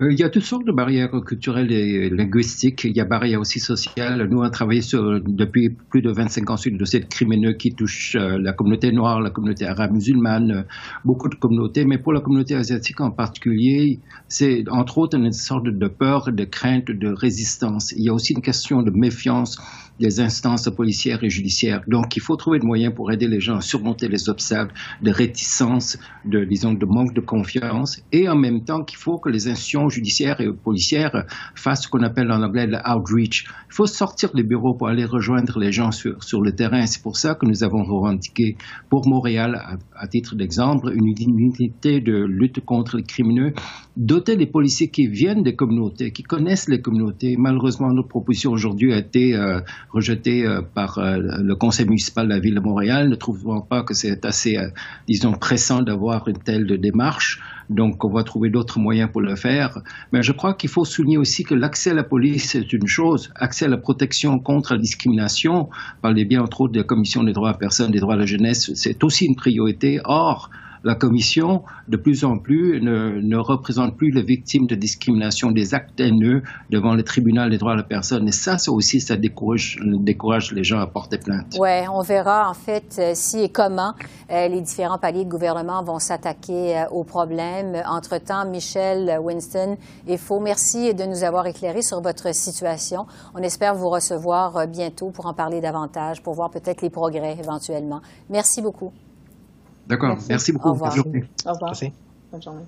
Euh, 0.00 0.10
il 0.12 0.18
y 0.18 0.22
a 0.22 0.30
toutes 0.30 0.44
sortes 0.44 0.64
de 0.64 0.72
barrières 0.72 1.10
culturelles 1.26 1.70
et 1.72 2.08
linguistiques. 2.08 2.84
Il 2.84 2.96
y 2.96 3.00
a 3.00 3.04
barrières 3.04 3.40
aussi 3.40 3.60
sociales. 3.60 4.26
Nous, 4.30 4.40
on 4.40 4.50
travaillé 4.50 4.80
sur, 4.80 5.20
depuis 5.20 5.68
plus 5.68 6.00
de 6.00 6.10
25 6.10 6.48
ans 6.50 6.56
sur 6.56 6.72
le 6.72 6.78
dossier 6.78 7.00
de 7.00 7.04
crimineux 7.04 7.52
qui 7.52 7.74
touche 7.74 8.16
euh, 8.16 8.38
la 8.38 8.52
communauté 8.52 8.92
noire, 8.92 9.20
la 9.20 9.30
communauté 9.30 9.66
arabe 9.66 9.92
musulmane, 9.92 10.50
euh, 10.50 10.62
beaucoup 11.04 11.28
de 11.28 11.34
communautés. 11.34 11.84
Mais 11.84 11.98
pour 11.98 12.14
la 12.14 12.20
communauté 12.20 12.54
asiatique 12.54 13.00
en 13.00 13.10
particulier, 13.10 14.00
c'est 14.28 14.64
entre 14.70 14.98
autres 14.98 15.18
une 15.18 15.32
sorte 15.32 15.64
de 15.64 15.88
peur, 15.88 16.32
de 16.32 16.44
crainte, 16.44 16.90
de 16.90 17.08
résistance. 17.12 17.92
Il 17.92 18.04
y 18.04 18.08
a 18.08 18.14
aussi 18.14 18.32
une 18.32 18.42
question 18.42 18.82
de 18.82 18.90
méfiance 18.90 19.58
des 20.00 20.18
instances 20.18 20.68
policières 20.74 21.22
et 21.22 21.30
judiciaires. 21.30 21.82
Donc, 21.86 22.16
il 22.16 22.22
faut 22.22 22.36
trouver 22.36 22.58
des 22.58 22.66
moyens 22.66 22.94
pour 22.94 23.12
aider 23.12 23.28
les 23.28 23.38
gens 23.38 23.56
à 23.56 23.60
surmonter 23.60 24.08
les 24.08 24.28
obstacles 24.28 24.72
de 25.02 25.10
réticence, 25.10 25.98
de, 26.24 26.44
disons, 26.44 26.72
de 26.72 26.86
manque 26.86 27.14
de 27.14 27.20
confiance, 27.20 28.02
et 28.10 28.28
en 28.28 28.36
même 28.36 28.64
temps 28.64 28.82
qu'il 28.82 28.98
faut 28.98 29.18
que 29.18 29.28
les 29.28 29.46
institutions 29.48 29.88
judiciaires 29.88 30.40
et 30.40 30.48
policières 30.52 31.26
fassent 31.54 31.84
ce 31.84 31.88
qu'on 31.88 32.02
appelle 32.02 32.32
en 32.32 32.42
anglais 32.42 32.66
le 32.66 32.78
outreach. 32.90 33.44
Il 33.68 33.74
faut 33.74 33.86
sortir 33.86 34.32
des 34.32 34.42
bureaux 34.42 34.74
pour 34.74 34.88
aller 34.88 35.04
rejoindre 35.04 35.58
les 35.58 35.70
gens 35.70 35.90
sur, 35.92 36.40
le 36.40 36.52
terrain. 36.52 36.86
C'est 36.86 37.02
pour 37.02 37.16
ça 37.16 37.34
que 37.34 37.46
nous 37.46 37.62
avons 37.62 37.84
revendiqué 37.84 38.56
pour 38.88 39.06
Montréal, 39.06 39.60
à, 39.94 40.08
titre 40.08 40.34
d'exemple, 40.34 40.92
une 40.94 41.08
unité 41.08 42.00
de 42.00 42.24
lutte 42.24 42.64
contre 42.64 42.96
les 42.96 43.02
crimineux, 43.02 43.52
doter 43.96 44.36
les 44.36 44.46
policiers 44.46 44.88
qui 44.88 45.06
viennent 45.08 45.42
des 45.42 45.54
communautés, 45.54 46.10
qui 46.10 46.22
connaissent 46.22 46.68
les 46.68 46.80
communautés. 46.80 47.36
Malheureusement, 47.38 47.92
notre 47.92 48.08
proposition 48.08 48.50
aujourd'hui 48.50 48.92
a 48.94 48.98
été 48.98 49.34
euh, 49.34 49.60
rejetée 49.92 50.46
euh, 50.46 50.62
par 50.62 50.98
euh, 50.98 51.18
le 51.18 51.54
conseil 51.56 51.86
municipal 51.86 52.26
de 52.26 52.32
la 52.32 52.40
ville 52.40 52.54
de 52.54 52.60
Montréal, 52.60 53.08
ne 53.08 53.14
trouvant 53.14 53.60
pas 53.60 53.82
que 53.82 53.94
c'est 53.94 54.24
assez, 54.24 54.58
disons, 55.08 55.32
pressant 55.32 55.82
d'avoir 55.82 56.28
une 56.28 56.38
telle 56.38 56.66
démarche. 56.80 57.40
Donc, 57.70 58.04
on 58.04 58.10
va 58.10 58.24
trouver 58.24 58.50
d'autres 58.50 58.80
moyens 58.80 59.10
pour 59.12 59.20
le 59.20 59.36
faire. 59.36 59.78
Mais 60.12 60.22
je 60.22 60.32
crois 60.32 60.54
qu'il 60.54 60.68
faut 60.68 60.84
souligner 60.84 61.18
aussi 61.18 61.44
que 61.44 61.54
l'accès 61.54 61.90
à 61.90 61.94
la 61.94 62.02
police, 62.02 62.50
c'est 62.50 62.72
une 62.72 62.88
chose. 62.88 63.30
Accès 63.36 63.66
à 63.66 63.68
la 63.68 63.76
protection 63.76 64.40
contre 64.40 64.74
la 64.74 64.80
discrimination, 64.80 65.68
par 66.02 66.12
les 66.12 66.24
biens, 66.24 66.42
entre 66.42 66.62
autres, 66.62 66.72
de 66.72 66.78
la 66.78 66.84
Commission 66.84 67.22
des 67.22 67.32
droits 67.32 67.50
à 67.50 67.52
la 67.52 67.58
personne, 67.58 67.92
des 67.92 68.00
droits 68.00 68.14
à 68.14 68.18
la 68.18 68.26
jeunesse, 68.26 68.72
c'est 68.74 69.04
aussi 69.04 69.26
une 69.26 69.36
priorité. 69.36 70.00
Or, 70.04 70.50
la 70.84 70.94
Commission, 70.94 71.62
de 71.88 71.96
plus 71.96 72.24
en 72.24 72.38
plus, 72.38 72.80
ne, 72.80 73.36
représente 73.36 73.96
plus 73.96 74.10
les 74.10 74.22
victimes 74.22 74.66
de 74.66 74.74
discrimination 74.74 75.50
des 75.50 75.74
actes 75.74 76.00
haineux 76.00 76.42
devant 76.70 76.94
le 76.94 77.02
tribunal 77.02 77.50
des 77.50 77.58
droits 77.58 77.72
de 77.72 77.78
la 77.78 77.86
personne. 77.86 78.28
Et 78.28 78.32
ça, 78.32 78.58
ça 78.58 78.72
aussi, 78.72 79.00
ça 79.00 79.16
décourage, 79.16 79.78
décourage 79.82 80.52
les 80.52 80.64
gens 80.64 80.78
à 80.78 80.86
porter 80.86 81.18
plainte. 81.18 81.56
Oui, 81.58 81.86
on 81.92 82.02
verra 82.02 82.48
en 82.48 82.54
fait 82.54 82.96
euh, 82.98 83.12
si 83.14 83.40
et 83.40 83.48
comment 83.48 83.92
euh, 84.30 84.48
les 84.48 84.60
différents 84.60 84.98
paliers 84.98 85.24
de 85.24 85.30
gouvernement 85.30 85.82
vont 85.82 85.98
s'attaquer 85.98 86.78
euh, 86.78 86.88
au 86.90 87.04
problème. 87.04 87.82
Entre-temps, 87.86 88.48
Michel, 88.48 89.18
Winston 89.22 89.76
et 90.06 90.16
Faux, 90.16 90.40
merci 90.40 90.94
de 90.94 91.04
nous 91.04 91.24
avoir 91.24 91.46
éclairé 91.46 91.82
sur 91.82 92.00
votre 92.00 92.34
situation. 92.34 93.06
On 93.34 93.42
espère 93.42 93.74
vous 93.74 93.88
recevoir 93.88 94.66
bientôt 94.66 95.10
pour 95.10 95.26
en 95.26 95.34
parler 95.34 95.60
davantage, 95.60 96.22
pour 96.22 96.34
voir 96.34 96.50
peut-être 96.50 96.82
les 96.82 96.90
progrès 96.90 97.36
éventuellement. 97.38 98.00
Merci 98.28 98.62
beaucoup. 98.62 98.92
D'accord. 99.90 100.16
Merci. 100.28 100.52
beaucoup. 100.52 100.68
Au 100.68 100.72
revoir. 100.72 100.94
Bonne 100.94 101.02
journée. 101.02 101.24
Au 101.44 101.52
revoir. 101.52 101.70
Merci. 101.72 101.92
Bonne 102.30 102.42
journée. 102.42 102.64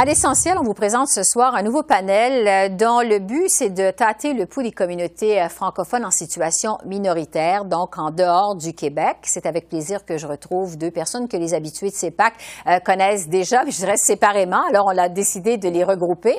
À 0.00 0.04
l'essentiel, 0.04 0.56
on 0.60 0.62
vous 0.62 0.74
présente 0.74 1.08
ce 1.08 1.24
soir 1.24 1.56
un 1.56 1.62
nouveau 1.62 1.82
panel 1.82 2.46
euh, 2.46 2.68
dont 2.68 3.00
le 3.00 3.18
but, 3.18 3.48
c'est 3.48 3.70
de 3.70 3.90
tâter 3.90 4.32
le 4.32 4.46
pouls 4.46 4.62
des 4.62 4.70
communautés 4.70 5.42
euh, 5.42 5.48
francophones 5.48 6.04
en 6.04 6.12
situation 6.12 6.78
minoritaire, 6.86 7.64
donc 7.64 7.98
en 7.98 8.12
dehors 8.12 8.54
du 8.54 8.74
Québec. 8.74 9.16
C'est 9.24 9.44
avec 9.44 9.68
plaisir 9.68 10.04
que 10.04 10.16
je 10.16 10.28
retrouve 10.28 10.78
deux 10.78 10.92
personnes 10.92 11.26
que 11.26 11.36
les 11.36 11.52
habitués 11.52 11.90
de 11.90 11.96
CEPAC 11.96 12.34
euh, 12.68 12.78
connaissent 12.78 13.28
déjà, 13.28 13.64
mais 13.64 13.72
je 13.72 13.78
dirais 13.78 13.96
séparément. 13.96 14.62
Alors, 14.68 14.86
on 14.86 14.96
a 14.96 15.08
décidé 15.08 15.56
de 15.56 15.68
les 15.68 15.82
regrouper. 15.82 16.36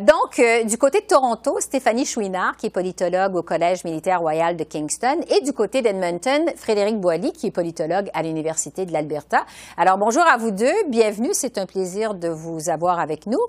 donc, 0.00 0.40
du 0.66 0.78
côté 0.78 1.02
de 1.02 1.06
Toronto, 1.06 1.60
Stéphanie 1.60 2.06
Chouinard, 2.06 2.56
qui 2.56 2.68
est 2.68 2.70
politologue 2.70 3.36
au 3.36 3.42
Collège 3.42 3.84
militaire 3.84 4.20
royal 4.20 4.56
de 4.56 4.64
Kingston, 4.64 5.20
et 5.28 5.42
du 5.42 5.52
côté 5.52 5.82
d'Edmonton, 5.82 6.50
Frédéric 6.56 6.98
Boilly, 6.98 7.32
qui 7.32 7.48
est 7.48 7.50
politologue 7.50 8.08
à 8.14 8.22
l'Université 8.22 8.86
de 8.86 8.92
l'Alberta. 8.94 9.44
Alors, 9.76 9.98
bonjour 9.98 10.24
à 10.26 10.38
vous 10.38 10.50
deux. 10.50 10.72
Bienvenue. 10.88 11.30
C'est 11.34 11.58
un 11.58 11.66
plaisir 11.66 12.14
de 12.14 12.28
vous 12.28 12.70
avoir 12.70 12.85
avec 12.94 13.26
nous. 13.26 13.40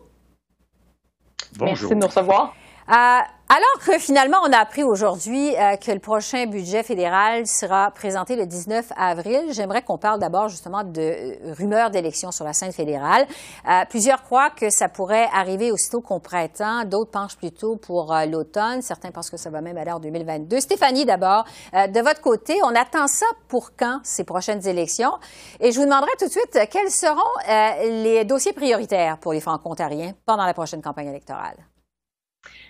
Bonjour. 1.58 1.90
Merci 1.90 1.96
de 1.96 2.00
nous 2.02 2.08
recevoir. 2.08 2.56
Euh, 2.90 2.94
alors 2.94 3.86
que 3.86 4.00
finalement, 4.00 4.38
on 4.46 4.52
a 4.54 4.58
appris 4.60 4.84
aujourd'hui 4.84 5.54
euh, 5.58 5.76
que 5.76 5.92
le 5.92 6.00
prochain 6.00 6.46
budget 6.46 6.84
fédéral 6.84 7.46
sera 7.46 7.92
présenté 7.92 8.38
le 8.38 8.46
19 8.46 8.94
avril, 8.96 9.48
j'aimerais 9.52 9.82
qu'on 9.82 9.98
parle 9.98 10.20
d'abord 10.20 10.48
justement 10.48 10.84
de 10.86 11.02
euh, 11.02 11.54
rumeurs 11.54 11.90
d'élections 11.90 12.32
sur 12.32 12.46
la 12.46 12.54
scène 12.54 12.72
fédérale. 12.72 13.26
plusieurs 13.90 14.24
croient 14.24 14.52
que 14.52 14.70
ça 14.70 14.88
pourrait 14.88 15.28
arriver 15.34 15.72
aussitôt 15.72 16.00
qu'on 16.00 16.22
printemps, 16.22 16.86
d'autres 16.86 17.12
penchent 17.12 17.36
plutôt 17.36 17.76
pour 17.76 18.16
l'automne, 18.30 18.82
certains 18.82 19.12
pensent 19.12 19.30
que 19.30 19.38
ça 19.38 19.50
va 19.50 19.60
même 19.60 19.78
aller 19.78 19.92
en 19.92 20.00
2022. 20.00 20.60
Stéphanie, 20.62 21.06
d'abord, 21.06 21.44
de 21.74 22.02
votre 22.02 22.22
côté, 22.22 22.58
on 22.64 22.74
attend 22.76 23.08
ça 23.08 23.26
pour 23.50 23.72
quand 23.78 24.00
ces 24.04 24.24
prochaines 24.24 24.66
élections? 24.66 25.12
Et 25.60 25.72
je 25.72 25.80
vous 25.80 25.86
demanderai 25.86 26.12
tout 26.20 26.26
de 26.26 26.32
suite 26.32 26.58
quels 26.72 26.92
seront 26.92 27.22
les 27.84 28.24
dossiers 28.26 28.54
prioritaires 28.54 29.18
pour 29.18 29.34
les 29.34 29.42
Franco-Ontariens 29.42 30.14
pendant 30.26 30.46
la 30.46 30.54
prochaine 30.54 30.82
campagne 30.82 31.08
électorale? 31.08 31.58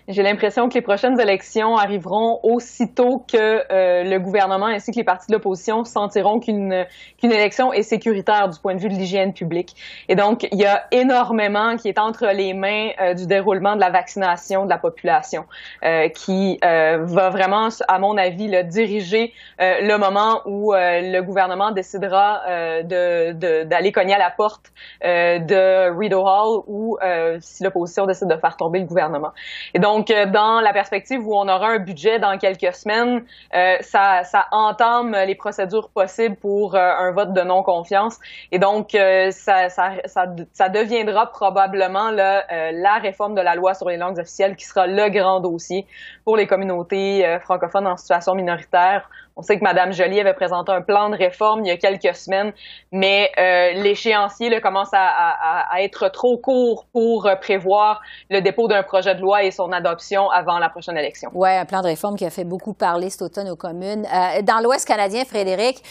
J'ai 0.09 0.23
l'impression 0.23 0.69
que 0.69 0.75
les 0.75 0.81
prochaines 0.81 1.19
élections 1.19 1.75
arriveront 1.75 2.39
aussitôt 2.41 3.25
que 3.29 3.37
euh, 3.37 4.03
le 4.05 4.19
gouvernement 4.19 4.67
ainsi 4.67 4.91
que 4.91 4.95
les 4.95 5.03
partis 5.03 5.27
de 5.27 5.33
l'opposition 5.33 5.83
sentiront 5.83 6.39
qu'une 6.39 6.85
qu'une 7.19 7.33
élection 7.33 7.73
est 7.73 7.83
sécuritaire 7.83 8.47
du 8.47 8.57
point 8.57 8.75
de 8.75 8.79
vue 8.79 8.87
de 8.87 8.93
l'hygiène 8.93 9.33
publique. 9.33 9.75
Et 10.07 10.15
donc, 10.15 10.47
il 10.49 10.61
y 10.61 10.65
a 10.65 10.85
énormément 10.91 11.75
qui 11.75 11.89
est 11.89 11.99
entre 11.99 12.27
les 12.27 12.53
mains 12.53 12.91
euh, 13.01 13.15
du 13.15 13.27
déroulement 13.27 13.75
de 13.75 13.81
la 13.81 13.89
vaccination 13.89 14.63
de 14.63 14.69
la 14.69 14.77
population, 14.77 15.43
euh, 15.83 16.07
qui 16.07 16.57
va 16.61 17.29
vraiment, 17.29 17.67
à 17.89 17.99
mon 17.99 18.17
avis, 18.17 18.47
le 18.47 18.63
diriger 18.63 19.33
le 19.59 19.97
moment 19.97 20.41
où 20.45 20.73
le 20.73 21.19
gouvernement 21.21 21.71
décidera 21.71 22.41
de 22.83 23.63
d'aller 23.63 23.91
cogner 23.91 24.13
à 24.13 24.19
la 24.19 24.31
porte 24.31 24.71
de 25.03 25.97
Rideau 25.97 26.23
Hall 26.25 26.63
ou 26.67 26.97
si 27.39 27.63
l'opposition 27.63 28.05
décide 28.05 28.29
de 28.29 28.37
faire 28.37 28.55
tomber 28.55 28.79
le 28.79 28.85
gouvernement. 28.85 29.31
Et 29.73 29.79
donc 29.79 29.96
donc, 29.97 30.11
euh, 30.11 30.27
dans 30.27 30.61
la 30.61 30.73
perspective 30.73 31.27
où 31.27 31.33
on 31.33 31.47
aura 31.47 31.69
un 31.69 31.79
budget 31.79 32.19
dans 32.19 32.37
quelques 32.37 32.71
semaines, 32.75 33.23
euh, 33.55 33.77
ça, 33.81 34.23
ça, 34.25 34.45
entame 34.51 35.15
les 35.25 35.33
procédures 35.33 35.89
possibles 35.89 36.35
pour 36.35 36.75
euh, 36.75 36.91
un 36.99 37.11
vote 37.13 37.33
de 37.33 37.41
non-confiance. 37.41 38.19
Et 38.51 38.59
donc, 38.59 38.91
ça, 38.91 39.69
ça, 39.69 39.93
ça, 40.05 40.69
deviendra 40.69 41.31
probablement 41.31 42.11
là, 42.11 42.45
la 42.71 42.99
réforme 42.99 43.33
de 43.33 43.41
la 43.41 43.55
loi 43.55 43.73
sur 43.73 43.89
les 43.89 43.97
langues 43.97 44.19
officielles 44.19 44.55
qui 44.55 44.65
sera 44.65 44.85
le 44.85 45.09
grand 45.09 45.39
dossier 45.39 45.87
pour 46.23 46.37
les 46.37 46.45
communautés 46.45 47.39
francophones 47.41 47.87
en 47.87 47.97
situation 47.97 48.35
minoritaire 48.35 49.09
on 49.37 49.43
sait 49.43 49.57
que 49.57 49.63
Mme 49.63 49.93
Joly 49.93 50.19
avait 50.19 50.33
présenté 50.33 50.71
un 50.71 50.81
plan 50.81 51.09
de 51.09 51.15
réforme 51.15 51.63
il 51.63 51.67
y 51.67 51.71
a 51.71 51.77
quelques 51.77 52.15
semaines, 52.15 52.51
mais 52.91 53.29
euh, 53.37 53.73
l'échéancier 53.83 54.49
commence 54.61 54.89
à, 54.93 55.67
être 55.79 56.09
trop 56.09 56.37
court 56.37 56.87
pour 56.91 57.27
euh, 57.27 57.35
prévoir 57.35 58.01
le 58.31 58.41
dépôt 58.41 58.67
d'un 58.67 58.81
projet 58.81 59.13
de 59.13 59.21
loi 59.21 59.43
et 59.43 59.51
son 59.51 59.71
adoption 59.71 60.29
avant 60.29 60.57
la 60.57 60.69
prochaine 60.69 60.97
élection. 60.97 61.29
Oui, 61.35 61.51
un 61.51 61.65
plan 61.65 61.81
de 61.81 61.87
réforme 61.87 62.15
qui 62.15 62.25
a 62.25 62.31
fait 62.31 62.43
beaucoup 62.43 62.73
parler 62.73 63.09
cet 63.11 63.21
automne 63.21 63.49
aux 63.49 63.55
communes. 63.55 64.05
Euh, 64.05 64.41
dans 64.41 64.59
l'Ouest 64.63 64.87
canadien, 64.87 65.23
Frédéric, 65.23 65.83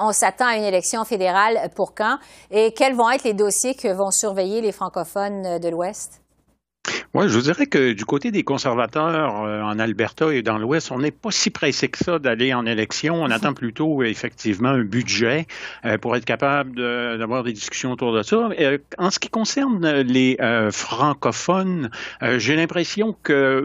on 0.00 0.12
s'attend 0.12 0.46
à 0.46 0.56
une 0.56 0.64
élection 0.64 1.04
fédérale 1.04 1.68
pour 1.76 1.94
quand? 1.94 2.16
Et 2.50 2.72
quels 2.72 2.94
vont 2.94 3.10
être 3.10 3.24
les 3.24 3.34
dossiers 3.34 3.74
que 3.74 3.88
vont 3.88 4.10
surveiller 4.10 4.62
les 4.62 4.72
francophones 4.72 5.58
de 5.58 5.68
l'Ouest? 5.68 6.23
Oui, 7.14 7.28
je 7.28 7.34
vous 7.34 7.42
dirais 7.42 7.66
que 7.66 7.92
du 7.92 8.04
côté 8.04 8.32
des 8.32 8.42
conservateurs 8.42 9.44
euh, 9.44 9.62
en 9.62 9.78
Alberta 9.78 10.34
et 10.34 10.42
dans 10.42 10.58
l'Ouest, 10.58 10.90
on 10.90 10.98
n'est 10.98 11.12
pas 11.12 11.30
si 11.30 11.50
pressé 11.50 11.86
que 11.86 11.98
ça 11.98 12.18
d'aller 12.18 12.52
en 12.52 12.66
élection. 12.66 13.22
On 13.22 13.30
attend 13.30 13.54
plutôt 13.54 14.02
effectivement 14.02 14.70
un 14.70 14.82
budget 14.82 15.46
euh, 15.84 15.96
pour 15.96 16.16
être 16.16 16.24
capable 16.24 16.74
d'avoir 16.74 17.44
des 17.44 17.52
discussions 17.52 17.92
autour 17.92 18.12
de 18.12 18.24
ça. 18.24 18.48
Euh, 18.58 18.78
en 18.98 19.12
ce 19.12 19.20
qui 19.20 19.28
concerne 19.28 19.88
les 20.00 20.36
francophones, 20.72 21.90
j'ai 22.20 22.56
l'impression 22.56 23.16
que 23.22 23.62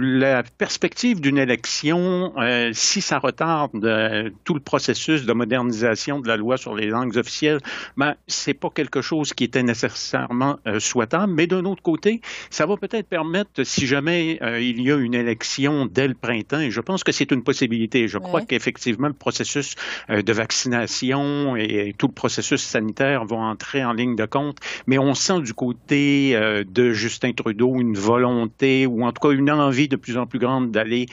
la 0.00 0.42
perspective 0.42 1.20
d'une 1.20 1.36
élection, 1.36 2.32
si 2.72 3.02
ça 3.02 3.18
retarde 3.18 4.32
tout 4.44 4.54
le 4.54 4.60
processus 4.60 5.26
de 5.26 5.32
modernisation 5.34 6.20
de 6.20 6.28
la 6.28 6.38
loi 6.38 6.56
sur 6.56 6.74
les 6.74 6.86
langues 6.86 7.18
officielles, 7.18 7.58
ben 7.98 8.14
c'est 8.26 8.54
pas 8.54 8.70
quelque 8.70 9.02
chose 9.02 9.34
qui 9.34 9.44
était 9.44 9.62
nécessairement 9.62 10.58
souhaitable. 10.78 11.32
Mais 11.34 11.46
d'un 11.46 11.66
autre 11.66 11.82
côté, 11.82 12.22
ça 12.50 12.66
va 12.66 12.76
peut-être 12.76 13.06
permettre, 13.06 13.64
si 13.64 13.86
jamais 13.86 14.38
euh, 14.42 14.60
il 14.60 14.80
y 14.82 14.90
a 14.90 14.96
une 14.96 15.14
élection 15.14 15.86
dès 15.86 16.08
le 16.08 16.14
printemps, 16.14 16.60
et 16.60 16.70
je 16.70 16.80
pense 16.80 17.04
que 17.04 17.12
c'est 17.12 17.30
une 17.30 17.42
possibilité. 17.42 18.08
Je 18.08 18.18
crois 18.18 18.42
qu'effectivement, 18.42 19.08
le 19.08 19.14
processus 19.14 19.74
euh, 20.10 20.22
de 20.22 20.32
vaccination 20.32 21.56
et, 21.56 21.94
tout 21.96 22.06
le 22.06 22.12
processus 22.12 22.62
sanitaire 22.62 23.24
vont 23.24 23.42
entrer 23.42 23.84
en 23.84 23.92
ligne 23.92 24.16
de 24.16 24.24
compte, 24.24 24.58
mais 24.86 24.98
on 24.98 25.14
sent 25.14 25.40
du 25.42 25.54
côté 25.54 26.34
euh, 26.34 26.64
de 26.64 26.92
Justin 26.92 27.32
Trudeau 27.32 27.80
une 27.80 27.94
volonté, 27.94 28.86
ou 28.86 29.04
en 29.04 29.12
tout 29.12 29.28
cas 29.28 29.34
une 29.34 29.50
envie 29.50 29.88
de 29.88 29.96
plus 29.96 30.16
en 30.16 30.26
plus 30.26 30.38
grande 30.38 30.70
d'aller 30.70 31.06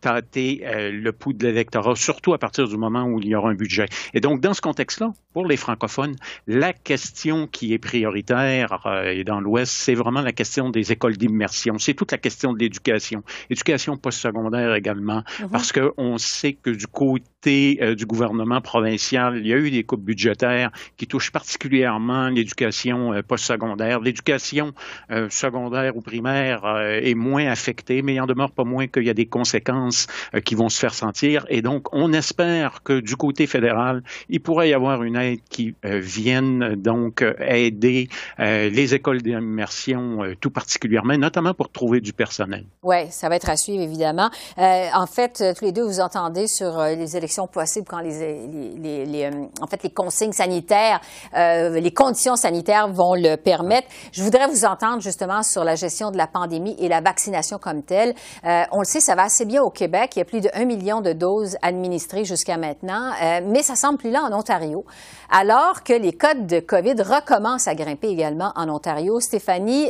tâter 0.00 0.62
le 0.90 1.12
pouls 1.12 1.32
de 1.32 1.46
l'électorat, 1.46 1.96
surtout 1.96 2.32
à 2.32 2.38
partir 2.38 2.68
du 2.68 2.76
moment 2.76 3.04
où 3.04 3.18
il 3.20 3.26
y 3.26 3.34
aura 3.34 3.50
un 3.50 3.54
budget. 3.54 3.86
Et 4.14 4.20
donc, 4.20 4.40
dans 4.40 4.54
ce 4.54 4.60
contexte-là, 4.60 5.12
pour 5.32 5.46
les 5.46 5.56
francophones, 5.56 6.16
la 6.46 6.72
question 6.72 7.46
qui 7.46 7.72
est 7.72 7.78
prioritaire 7.78 8.80
et 9.06 9.24
dans 9.24 9.40
l'Ouest, 9.40 9.72
c'est 9.72 9.94
vraiment 9.94 10.22
la 10.22 10.32
question 10.32 10.70
des 10.70 10.92
écoles 10.92 11.16
d'immersion, 11.16 11.78
c'est 11.78 11.94
toute 11.94 12.12
la 12.12 12.18
question 12.18 12.52
de 12.52 12.58
l'éducation, 12.58 13.22
éducation 13.50 13.96
postsecondaire 13.96 14.74
également, 14.74 15.22
mhm. 15.40 15.50
parce 15.50 15.72
qu'on 15.72 16.18
sait 16.18 16.54
que 16.54 16.70
du 16.70 16.86
côté 16.86 17.32
euh, 17.46 17.94
du 17.96 18.06
gouvernement 18.06 18.60
provincial, 18.60 19.36
il 19.38 19.46
y 19.46 19.52
a 19.52 19.56
eu 19.56 19.70
des 19.70 19.82
coupes 19.82 20.04
budgétaires 20.04 20.70
qui 20.96 21.08
touchent 21.08 21.32
particulièrement 21.32 22.28
l'éducation 22.28 23.12
euh, 23.12 23.22
postsecondaire. 23.22 24.00
L'éducation 24.00 24.72
euh, 25.10 25.28
secondaire 25.28 25.96
ou 25.96 26.02
primaire 26.02 26.64
est 27.02 27.14
moins 27.14 27.46
affectée, 27.46 28.02
mais 28.02 28.14
il 28.14 28.20
en 28.20 28.26
demeure 28.26 28.52
pas 28.52 28.64
moins 28.64 28.86
qu'il 28.86 29.04
y 29.04 29.10
a 29.10 29.14
des 29.14 29.26
conséquences 29.26 30.06
qui 30.44 30.54
vont 30.54 30.68
se 30.68 30.78
faire 30.78 30.94
sentir. 30.94 31.44
Et 31.48 31.62
donc, 31.62 31.92
on 31.92 32.12
espère 32.12 32.82
que 32.82 33.00
du 33.00 33.16
côté 33.16 33.46
fédéral, 33.46 34.02
il 34.28 34.40
pourrait 34.40 34.68
y 34.68 34.74
avoir 34.74 35.02
une 35.02 35.16
qui 35.50 35.74
vienne 35.84 36.74
donc 36.76 37.24
aider 37.38 38.08
les 38.38 38.94
écoles 38.94 39.22
d'immersion 39.22 40.18
tout 40.40 40.50
particulièrement, 40.50 41.16
notamment 41.16 41.54
pour 41.54 41.70
trouver 41.70 42.00
du 42.00 42.12
personnel. 42.12 42.64
Oui, 42.82 43.10
ça 43.10 43.28
va 43.28 43.36
être 43.36 43.48
à 43.48 43.56
suivre, 43.56 43.82
évidemment. 43.82 44.30
Euh, 44.58 44.88
en 44.94 45.06
fait, 45.06 45.40
euh, 45.40 45.54
tous 45.54 45.64
les 45.64 45.72
deux, 45.72 45.84
vous 45.84 46.00
entendez 46.00 46.46
sur 46.46 46.78
euh, 46.78 46.94
les 46.94 47.16
élections 47.16 47.46
possibles 47.46 47.86
quand 47.88 48.00
les, 48.00 49.30
en 49.60 49.66
fait, 49.66 49.82
les 49.82 49.90
consignes 49.90 50.32
sanitaires, 50.32 51.00
les 51.34 51.92
conditions 51.94 52.36
sanitaires 52.36 52.88
vont 52.88 53.14
le 53.14 53.36
permettre. 53.36 53.88
Je 54.12 54.22
voudrais 54.22 54.46
vous 54.46 54.64
entendre 54.64 55.00
justement 55.00 55.42
sur 55.42 55.64
la 55.64 55.74
gestion 55.74 56.10
de 56.10 56.16
la 56.16 56.26
pandémie 56.26 56.76
et 56.78 56.88
la 56.88 57.00
vaccination 57.00 57.58
comme 57.58 57.82
telle. 57.82 58.14
on 58.44 58.78
le 58.78 58.84
sait, 58.84 59.00
ça 59.00 59.14
va 59.14 59.24
assez 59.24 59.44
bien 59.44 59.62
au 59.62 59.70
Québec. 59.70 60.12
Il 60.16 60.20
y 60.20 60.22
a 60.22 60.24
plus 60.24 60.40
de 60.40 60.48
1 60.54 60.64
million 60.64 61.00
de 61.00 61.12
doses 61.12 61.56
administrées 61.62 62.24
jusqu'à 62.24 62.56
maintenant, 62.56 63.12
mais 63.46 63.62
ça 63.62 63.76
semble 63.76 63.98
plus 63.98 64.10
là 64.10 64.22
en 64.22 64.32
Ontario. 64.32 64.84
Alors 65.30 65.82
que 65.82 65.92
les 65.92 66.12
codes 66.12 66.46
de 66.46 66.60
COVID 66.60 67.02
recommencent 67.02 67.68
à 67.68 67.74
grimper 67.74 68.08
également 68.08 68.52
en 68.56 68.68
Ontario. 68.68 69.20
Stéphanie, 69.20 69.88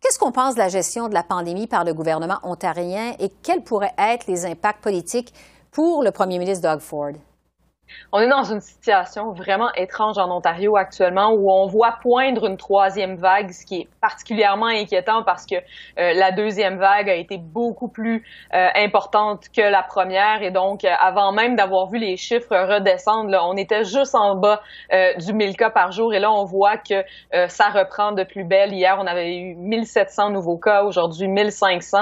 Qu'est-ce 0.00 0.18
qu'on 0.18 0.32
pense 0.32 0.54
de 0.54 0.60
la 0.60 0.68
gestion 0.68 1.08
de 1.08 1.14
la 1.14 1.22
pandémie 1.22 1.66
par 1.66 1.84
le 1.84 1.92
gouvernement 1.92 2.38
ontarien 2.42 3.14
et 3.18 3.28
quels 3.42 3.62
pourraient 3.62 3.94
être 3.98 4.26
les 4.26 4.46
impacts 4.46 4.82
politiques 4.82 5.32
pour 5.70 6.02
le 6.02 6.10
premier 6.10 6.38
ministre 6.38 6.68
Doug 6.68 6.80
Ford? 6.80 7.12
On 8.12 8.20
est 8.20 8.28
dans 8.28 8.44
une 8.44 8.60
situation 8.60 9.32
vraiment 9.32 9.72
étrange 9.74 10.18
en 10.18 10.30
Ontario 10.30 10.76
actuellement 10.76 11.30
où 11.30 11.50
on 11.50 11.66
voit 11.66 11.98
poindre 12.02 12.46
une 12.46 12.56
troisième 12.56 13.16
vague, 13.16 13.50
ce 13.50 13.64
qui 13.64 13.82
est 13.82 13.88
particulièrement 14.00 14.66
inquiétant 14.66 15.22
parce 15.22 15.46
que 15.46 15.56
euh, 15.56 16.12
la 16.14 16.32
deuxième 16.32 16.78
vague 16.78 17.08
a 17.08 17.14
été 17.14 17.38
beaucoup 17.38 17.88
plus 17.88 18.24
euh, 18.54 18.68
importante 18.76 19.44
que 19.54 19.60
la 19.60 19.82
première 19.82 20.42
et 20.42 20.50
donc 20.50 20.84
euh, 20.84 20.90
avant 20.98 21.32
même 21.32 21.56
d'avoir 21.56 21.88
vu 21.88 21.98
les 21.98 22.16
chiffres 22.16 22.56
redescendre, 22.56 23.36
on 23.42 23.56
était 23.56 23.84
juste 23.84 24.14
en 24.14 24.36
bas 24.36 24.60
du 25.18 25.32
1000 25.32 25.56
cas 25.56 25.70
par 25.70 25.92
jour 25.92 26.14
et 26.14 26.18
là 26.18 26.30
on 26.30 26.44
voit 26.44 26.76
que 26.76 27.04
ça 27.48 27.68
reprend 27.68 28.12
de 28.12 28.24
plus 28.24 28.44
belle. 28.44 28.72
Hier 28.72 28.96
on 29.00 29.06
avait 29.06 29.36
eu 29.36 29.54
1700 29.54 30.30
nouveaux 30.30 30.58
cas, 30.58 30.84
aujourd'hui 30.84 31.28
1500 31.28 31.98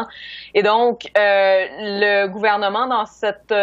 et 0.55 0.63
donc 0.63 1.11
le 1.17 2.27
gouvernement 2.27 2.87
dans 2.87 3.05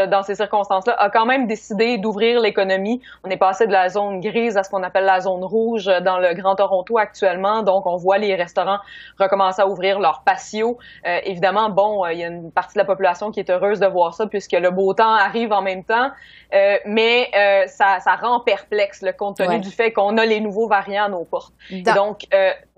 dans 0.07 0.23
ces 0.23 0.35
circonstances-là 0.35 0.95
a 0.97 1.09
quand 1.09 1.25
même 1.25 1.47
décidé 1.47 1.97
d'ouvrir 1.97 2.10
l'économie. 2.19 3.01
On 3.23 3.29
est 3.29 3.37
passé 3.37 3.67
de 3.67 3.71
la 3.71 3.89
zone 3.89 4.19
grise 4.19 4.57
à 4.57 4.63
ce 4.63 4.69
qu'on 4.69 4.83
appelle 4.83 5.05
la 5.05 5.21
zone 5.21 5.43
rouge 5.43 5.85
dans 6.03 6.17
le 6.17 6.33
Grand 6.33 6.55
Toronto 6.55 6.97
actuellement. 6.97 7.63
Donc, 7.63 7.85
on 7.85 7.95
voit 7.95 8.17
les 8.17 8.35
restaurants 8.35 8.79
recommencer 9.19 9.61
à 9.61 9.67
ouvrir 9.67 9.99
leurs 9.99 10.23
patios. 10.23 10.77
Euh, 11.07 11.19
évidemment, 11.23 11.69
bon, 11.69 12.05
euh, 12.05 12.13
il 12.13 12.19
y 12.19 12.23
a 12.23 12.27
une 12.27 12.51
partie 12.51 12.73
de 12.73 12.79
la 12.79 12.85
population 12.85 13.31
qui 13.31 13.39
est 13.39 13.49
heureuse 13.49 13.79
de 13.79 13.87
voir 13.87 14.13
ça 14.13 14.27
puisque 14.27 14.53
le 14.53 14.71
beau 14.71 14.93
temps 14.93 15.13
arrive 15.13 15.51
en 15.51 15.61
même 15.61 15.83
temps. 15.83 16.11
Euh, 16.53 16.77
mais 16.85 17.31
ça, 17.67 17.99
ça, 17.99 18.15
rend 18.15 18.41
perplexe 18.41 19.01
le 19.01 19.13
compte 19.13 19.37
tenu 19.37 19.59
du 19.59 19.71
fait 19.71 19.93
qu'on 19.93 20.17
a 20.17 20.25
les 20.25 20.41
nouveaux 20.41 20.67
variants 20.67 21.05
à 21.05 21.09
nos 21.09 21.23
portes. 21.23 21.53
Donc, 21.95 22.27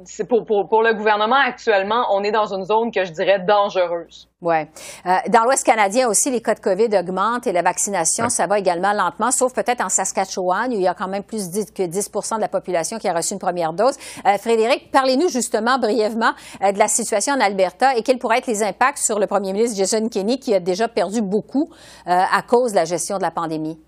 c'est 0.06 0.28
pour, 0.28 0.46
pour, 0.46 0.70
pour 0.70 0.84
le 0.84 0.94
gouvernement 0.94 1.40
actuellement, 1.44 2.06
on 2.12 2.24
est 2.24 2.32
dans 2.32 2.54
une 2.54 2.66
zone 2.66 2.92
que 2.92 3.04
je 3.04 3.12
dirais 3.12 3.40
dangereuse. 3.40 4.30
Oui. 4.44 4.56
Euh, 5.06 5.16
dans 5.30 5.46
l'Ouest 5.46 5.66
canadien 5.66 6.10
aussi, 6.10 6.30
les 6.30 6.42
cas 6.42 6.54
de 6.54 6.60
COVID 6.60 6.90
augmentent 6.98 7.48
et 7.48 7.54
la 7.54 7.62
vaccination, 7.62 8.28
ça 8.28 8.46
va 8.46 8.60
également 8.60 8.92
lentement, 8.92 9.32
sauf 9.32 9.54
peut-être 9.54 9.82
en 9.82 9.88
Saskatchewan, 9.88 10.70
où 10.70 10.74
il 10.74 10.82
y 10.82 10.88
a 10.88 10.94
quand 10.94 11.08
même 11.08 11.24
plus 11.24 11.50
que 11.74 11.84
10 11.84 12.12
de 12.36 12.42
la 12.42 12.50
population 12.50 12.98
qui 12.98 13.08
a 13.08 13.14
reçu 13.14 13.34
une 13.34 13.40
première 13.40 13.72
dose. 13.72 13.96
Euh, 14.26 14.38
Frédéric, 14.38 14.92
parlez-nous 14.92 15.30
justement 15.30 15.80
brièvement 15.80 16.34
euh, 16.62 16.74
de 16.74 16.78
la 16.78 16.90
situation 16.90 17.34
en 17.36 17.40
Alberta 17.40 17.96
et 17.96 18.04
quels 18.04 18.20
pourraient 18.20 18.40
être 18.40 18.48
les 18.48 18.64
impacts 18.64 18.98
sur 18.98 19.18
le 19.18 19.28
premier 19.28 19.54
ministre 19.54 19.78
Jason 19.78 20.10
Kenney, 20.10 20.40
qui 20.40 20.54
a 20.54 20.60
déjà 20.60 20.90
perdu 20.90 21.22
beaucoup 21.22 21.70
à 22.06 22.42
cause 22.42 22.72
de 22.72 22.78
la 22.78 22.86
gestion 22.86 23.18
de 23.18 23.22
la 23.22 23.32
pandémie. 23.32 23.80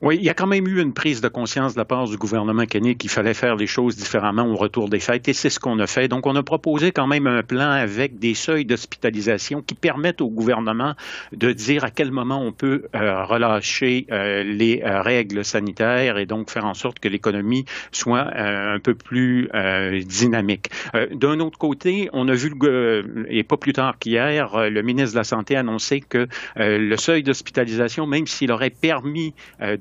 Oui, 0.00 0.16
il 0.16 0.22
y 0.22 0.28
a 0.28 0.34
quand 0.34 0.46
même 0.46 0.68
eu 0.68 0.80
une 0.80 0.92
prise 0.92 1.20
de 1.20 1.26
conscience 1.26 1.74
de 1.74 1.80
la 1.80 1.84
part 1.84 2.06
du 2.06 2.16
gouvernement 2.16 2.66
kenyan 2.66 2.94
qu'il 2.94 3.10
fallait 3.10 3.34
faire 3.34 3.56
les 3.56 3.66
choses 3.66 3.96
différemment 3.96 4.46
au 4.46 4.54
retour 4.54 4.88
des 4.88 5.00
fêtes 5.00 5.26
et 5.28 5.32
c'est 5.32 5.50
ce 5.50 5.58
qu'on 5.58 5.80
a 5.80 5.88
fait. 5.88 6.06
Donc, 6.06 6.24
on 6.26 6.36
a 6.36 6.42
proposé 6.44 6.92
quand 6.92 7.08
même 7.08 7.26
un 7.26 7.42
plan 7.42 7.68
avec 7.68 8.20
des 8.20 8.34
seuils 8.34 8.64
d'hospitalisation 8.64 9.60
qui 9.60 9.74
permettent 9.74 10.20
au 10.20 10.28
gouvernement 10.28 10.94
de 11.32 11.50
dire 11.50 11.82
à 11.82 11.90
quel 11.90 12.12
moment 12.12 12.40
on 12.40 12.52
peut 12.52 12.84
euh, 12.94 13.24
relâcher 13.24 14.06
euh, 14.12 14.44
les 14.44 14.82
euh, 14.84 15.02
règles 15.02 15.44
sanitaires 15.44 16.16
et 16.16 16.26
donc 16.26 16.48
faire 16.48 16.66
en 16.66 16.74
sorte 16.74 17.00
que 17.00 17.08
l'économie 17.08 17.64
soit 17.90 18.28
un 18.38 18.78
peu 18.78 18.94
plus 18.94 19.50
dynamique. 20.04 20.70
D'un 21.12 21.40
autre 21.40 21.58
côté, 21.58 22.08
on 22.12 22.28
a 22.28 22.34
vu, 22.34 22.52
et 23.28 23.42
pas 23.42 23.56
plus 23.56 23.72
tard 23.72 23.98
qu'hier, 23.98 24.70
le 24.70 24.82
ministre 24.82 25.12
de 25.12 25.18
la 25.18 25.24
Santé 25.24 25.56
a 25.56 25.60
annoncé 25.60 26.00
que 26.00 26.28
le 26.56 26.96
seuil 26.96 27.22
d'hospitalisation, 27.22 28.06
même 28.06 28.26
s'il 28.26 28.52
aurait 28.52 28.70
permis 28.70 29.34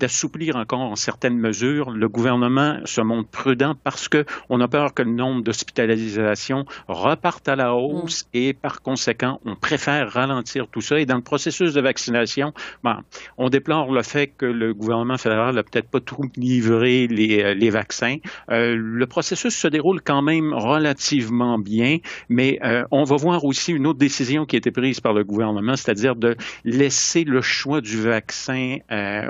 assouplir 0.08 0.56
encore 0.56 0.80
en 0.80 0.96
certaines 0.96 1.38
mesures. 1.38 1.92
Le 1.92 2.08
gouvernement 2.08 2.80
se 2.86 3.02
montre 3.02 3.30
prudent 3.30 3.76
parce 3.84 4.08
qu'on 4.08 4.62
a 4.62 4.68
peur 4.70 4.94
que 4.94 5.04
le 5.04 5.12
nombre 5.12 5.44
d'hospitalisations 5.44 6.64
reparte 6.88 7.50
à 7.50 7.58
la 7.58 7.76
hausse 7.76 8.24
mm. 8.24 8.28
et 8.34 8.54
par 8.54 8.82
conséquent, 8.82 9.42
on 9.44 9.56
préfère 9.56 10.10
ralentir 10.10 10.68
tout 10.70 10.80
ça. 10.80 10.98
Et 10.98 11.06
dans 11.06 11.18
le 11.18 11.22
processus 11.22 11.74
de 11.74 11.82
vaccination, 11.82 12.54
ben, 12.86 13.02
on 13.38 13.50
déplore 13.50 13.92
le 13.92 14.02
fait 14.02 14.28
que 14.28 14.46
le 14.46 14.74
gouvernement 14.74 15.18
fédéral 15.18 15.56
n'a 15.56 15.64
peut-être 15.64 15.90
pas 15.90 16.00
tout 16.00 16.24
livré 16.38 17.08
les, 17.08 17.44
euh, 17.44 17.54
les 17.54 17.70
vaccins. 17.70 18.16
Euh, 18.50 18.78
le 18.78 19.06
processus 19.08 19.56
se 19.56 19.68
déroule 19.68 20.00
quand 20.02 20.22
même 20.22 20.54
relativement 20.54 21.60
bien, 21.60 21.98
mais 22.30 22.60
euh, 22.64 22.86
on 22.92 23.04
va 23.04 23.18
voir 23.18 23.44
aussi 23.44 23.74
une 23.74 23.88
autre 23.88 24.00
décision 24.00 24.46
qui 24.46 24.56
a 24.56 24.60
été 24.60 24.72
prise 24.72 25.02
par 25.02 25.12
le 25.12 25.26
gouvernement, 25.26 25.76
c'est-à-dire 25.76 26.16
de 26.16 26.38
laisser 26.64 27.26
le 27.26 27.42
choix 27.42 27.82
du 27.82 28.02
vaccin 28.02 28.78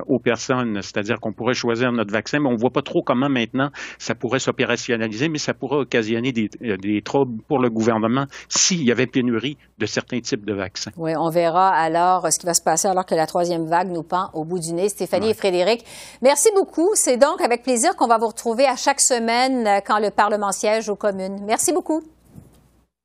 aux 0.07 0.19
personnes 0.19 0.66
c'est-à-dire 0.75 1.19
qu'on 1.19 1.33
pourrait 1.33 1.53
choisir 1.53 1.91
notre 1.91 2.11
vaccin, 2.11 2.39
mais 2.39 2.47
on 2.47 2.53
ne 2.53 2.57
voit 2.57 2.71
pas 2.71 2.81
trop 2.81 3.01
comment 3.01 3.29
maintenant 3.29 3.69
ça 3.97 4.15
pourrait 4.15 4.39
s'opérationnaliser, 4.39 5.29
mais 5.29 5.37
ça 5.37 5.53
pourrait 5.53 5.77
occasionner 5.77 6.31
des, 6.31 6.49
euh, 6.63 6.77
des 6.77 7.01
troubles 7.01 7.41
pour 7.47 7.59
le 7.59 7.69
gouvernement 7.69 8.25
s'il 8.49 8.83
y 8.83 8.91
avait 8.91 9.07
pénurie 9.07 9.57
de 9.77 9.85
certains 9.85 10.19
types 10.19 10.45
de 10.45 10.53
vaccins. 10.53 10.91
Oui, 10.97 11.15
on 11.15 11.29
verra 11.29 11.69
alors 11.69 12.31
ce 12.31 12.39
qui 12.39 12.45
va 12.45 12.53
se 12.53 12.61
passer 12.61 12.87
alors 12.87 13.05
que 13.05 13.15
la 13.15 13.27
troisième 13.27 13.65
vague 13.65 13.89
nous 13.89 14.03
pend 14.03 14.29
au 14.33 14.43
bout 14.43 14.59
du 14.59 14.73
nez. 14.73 14.89
Stéphanie 14.89 15.31
et 15.31 15.33
Frédéric, 15.33 15.85
merci 16.21 16.49
beaucoup. 16.55 16.89
C'est 16.95 17.17
donc 17.17 17.41
avec 17.41 17.63
plaisir 17.63 17.95
qu'on 17.95 18.07
va 18.07 18.17
vous 18.17 18.27
retrouver 18.27 18.65
à 18.65 18.75
chaque 18.75 19.01
semaine 19.01 19.67
euh, 19.67 19.79
quand 19.85 19.99
le 19.99 20.11
Parlement 20.11 20.51
siège 20.51 20.89
aux 20.89 20.95
communes. 20.95 21.39
Merci 21.45 21.73
beaucoup. 21.73 22.01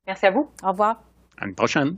Merci 0.07 0.25
à 0.25 0.31
vous. 0.31 0.49
Au 0.63 0.69
revoir. 0.69 1.01
À 1.37 1.45
une 1.45 1.55
prochaine. 1.55 1.97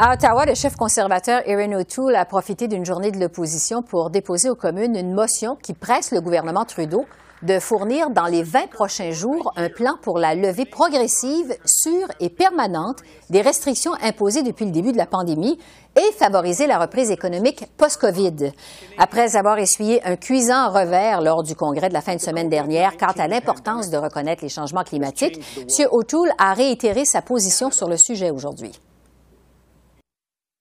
À 0.00 0.12
Ottawa, 0.12 0.46
le 0.46 0.54
chef 0.54 0.76
conservateur 0.76 1.42
Erin 1.46 1.72
O'Toole 1.72 2.14
a 2.14 2.24
profité 2.24 2.68
d'une 2.68 2.84
journée 2.84 3.10
de 3.10 3.18
l'opposition 3.18 3.82
pour 3.82 4.10
déposer 4.10 4.48
aux 4.48 4.54
communes 4.54 4.94
une 4.94 5.12
motion 5.12 5.56
qui 5.56 5.74
presse 5.74 6.12
le 6.12 6.20
gouvernement 6.20 6.64
Trudeau 6.64 7.04
de 7.42 7.58
fournir 7.58 8.10
dans 8.10 8.26
les 8.26 8.44
20 8.44 8.70
prochains 8.70 9.10
jours 9.10 9.52
un 9.56 9.68
plan 9.68 9.94
pour 10.00 10.20
la 10.20 10.36
levée 10.36 10.66
progressive, 10.66 11.52
sûre 11.64 12.06
et 12.20 12.28
permanente 12.28 12.98
des 13.28 13.40
restrictions 13.40 13.90
imposées 14.00 14.44
depuis 14.44 14.66
le 14.66 14.70
début 14.70 14.92
de 14.92 14.96
la 14.96 15.06
pandémie 15.06 15.58
et 15.96 16.12
favoriser 16.16 16.68
la 16.68 16.78
reprise 16.78 17.10
économique 17.10 17.64
post-COVID. 17.76 18.52
Après 18.98 19.34
avoir 19.34 19.58
essuyé 19.58 20.00
un 20.06 20.14
cuisant 20.14 20.70
revers 20.70 21.22
lors 21.22 21.42
du 21.42 21.56
congrès 21.56 21.88
de 21.88 21.94
la 21.94 22.02
fin 22.02 22.14
de 22.14 22.20
semaine 22.20 22.48
dernière 22.48 22.96
quant 22.96 23.20
à 23.20 23.26
l'importance 23.26 23.90
de 23.90 23.96
reconnaître 23.96 24.44
les 24.44 24.48
changements 24.48 24.84
climatiques, 24.84 25.40
M. 25.56 25.88
O'Toole 25.90 26.30
a 26.38 26.54
réitéré 26.54 27.04
sa 27.04 27.20
position 27.20 27.72
sur 27.72 27.88
le 27.88 27.96
sujet 27.96 28.30
aujourd'hui. 28.30 28.78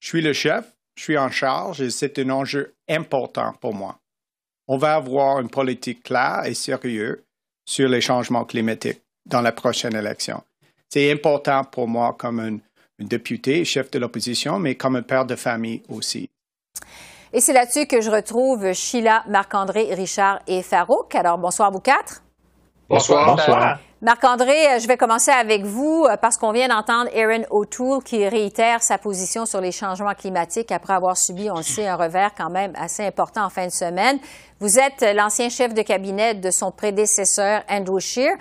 Je 0.07 0.11
suis 0.11 0.21
le 0.21 0.31
chef, 0.31 0.63
je 0.95 1.03
suis 1.03 1.17
en 1.17 1.29
charge 1.29 1.81
et 1.81 1.89
c'est 1.89 2.17
un 2.19 2.29
enjeu 2.29 2.73
important 2.87 3.51
pour 3.59 3.73
moi. 3.73 3.99
On 4.69 4.77
va 4.77 4.95
avoir 4.95 5.41
une 5.41 5.49
politique 5.49 6.01
claire 6.01 6.43
et 6.45 6.53
sérieuse 6.53 7.17
sur 7.65 7.89
les 7.89 7.99
changements 7.99 8.45
climatiques 8.45 9.01
dans 9.25 9.41
la 9.41 9.51
prochaine 9.51 9.97
élection. 9.97 10.41
C'est 10.87 11.11
important 11.11 11.65
pour 11.65 11.89
moi 11.89 12.15
comme 12.17 12.39
un, 12.39 12.57
député, 13.03 13.65
chef 13.65 13.91
de 13.91 13.99
l'opposition, 13.99 14.59
mais 14.59 14.75
comme 14.75 14.95
un 14.95 15.01
père 15.01 15.25
de 15.25 15.35
famille 15.35 15.83
aussi. 15.89 16.29
Et 17.33 17.41
c'est 17.41 17.51
là-dessus 17.51 17.85
que 17.85 17.99
je 17.99 18.09
retrouve 18.09 18.71
Sheila, 18.71 19.25
Marc-André, 19.27 19.93
Richard 19.93 20.39
et 20.47 20.63
Farouk. 20.63 21.15
Alors, 21.15 21.37
bonsoir 21.37 21.69
vous 21.69 21.81
quatre. 21.81 22.21
Bonsoir. 22.89 23.35
Bonsoir. 23.35 23.79
Marc-André, 24.01 24.75
euh, 24.75 24.79
je 24.79 24.87
vais 24.87 24.95
commencer 24.95 25.31
avec 25.31 25.65
vous 25.65 26.05
euh, 26.05 26.17
parce 26.17 26.37
qu'on 26.37 26.51
vient 26.51 26.67
d'entendre 26.67 27.09
Erin 27.13 27.41
O'Toole 27.49 28.03
qui 28.03 28.27
réitère 28.27 28.83
sa 28.83 28.99
position 28.99 29.47
sur 29.47 29.59
les 29.59 29.71
changements 29.71 30.13
climatiques 30.13 30.71
après 30.71 30.93
avoir 30.93 31.17
subi, 31.17 31.49
on 31.49 31.57
le 31.57 31.63
sait, 31.63 31.87
un 31.87 31.95
revers 31.95 32.31
quand 32.37 32.51
même 32.51 32.73
assez 32.77 33.03
important 33.03 33.43
en 33.43 33.49
fin 33.49 33.65
de 33.65 33.71
semaine. 33.71 34.19
Vous 34.59 34.77
êtes 34.77 35.03
l'ancien 35.15 35.49
chef 35.49 35.73
de 35.73 35.81
cabinet 35.81 36.35
de 36.35 36.51
son 36.51 36.71
prédécesseur 36.71 37.63
Andrew 37.69 37.99
Scheer. 37.99 38.35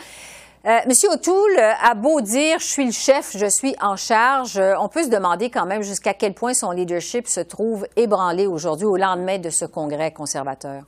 Euh, 0.66 0.78
Monsieur 0.87 1.11
O'Toole 1.11 1.59
a 1.59 1.94
beau 1.94 2.20
dire 2.20 2.59
je 2.59 2.66
suis 2.66 2.85
le 2.85 2.92
chef, 2.92 3.37
je 3.37 3.46
suis 3.46 3.74
en 3.80 3.96
charge, 3.96 4.61
on 4.78 4.88
peut 4.88 5.04
se 5.04 5.11
demander 5.11 5.48
quand 5.48 5.64
même 5.64 5.82
jusqu'à 5.82 6.12
quel 6.12 6.35
point 6.35 6.52
son 6.52 6.70
leadership 6.70 7.28
se 7.28 7.40
trouve 7.40 7.87
ébranlé 7.96 8.46
aujourd'hui 8.46 8.87
au 8.87 8.96
lendemain 8.96 9.38
de 9.38 9.50
ce 9.50 9.64
congrès 9.64 10.12
conservateur. 10.12 10.82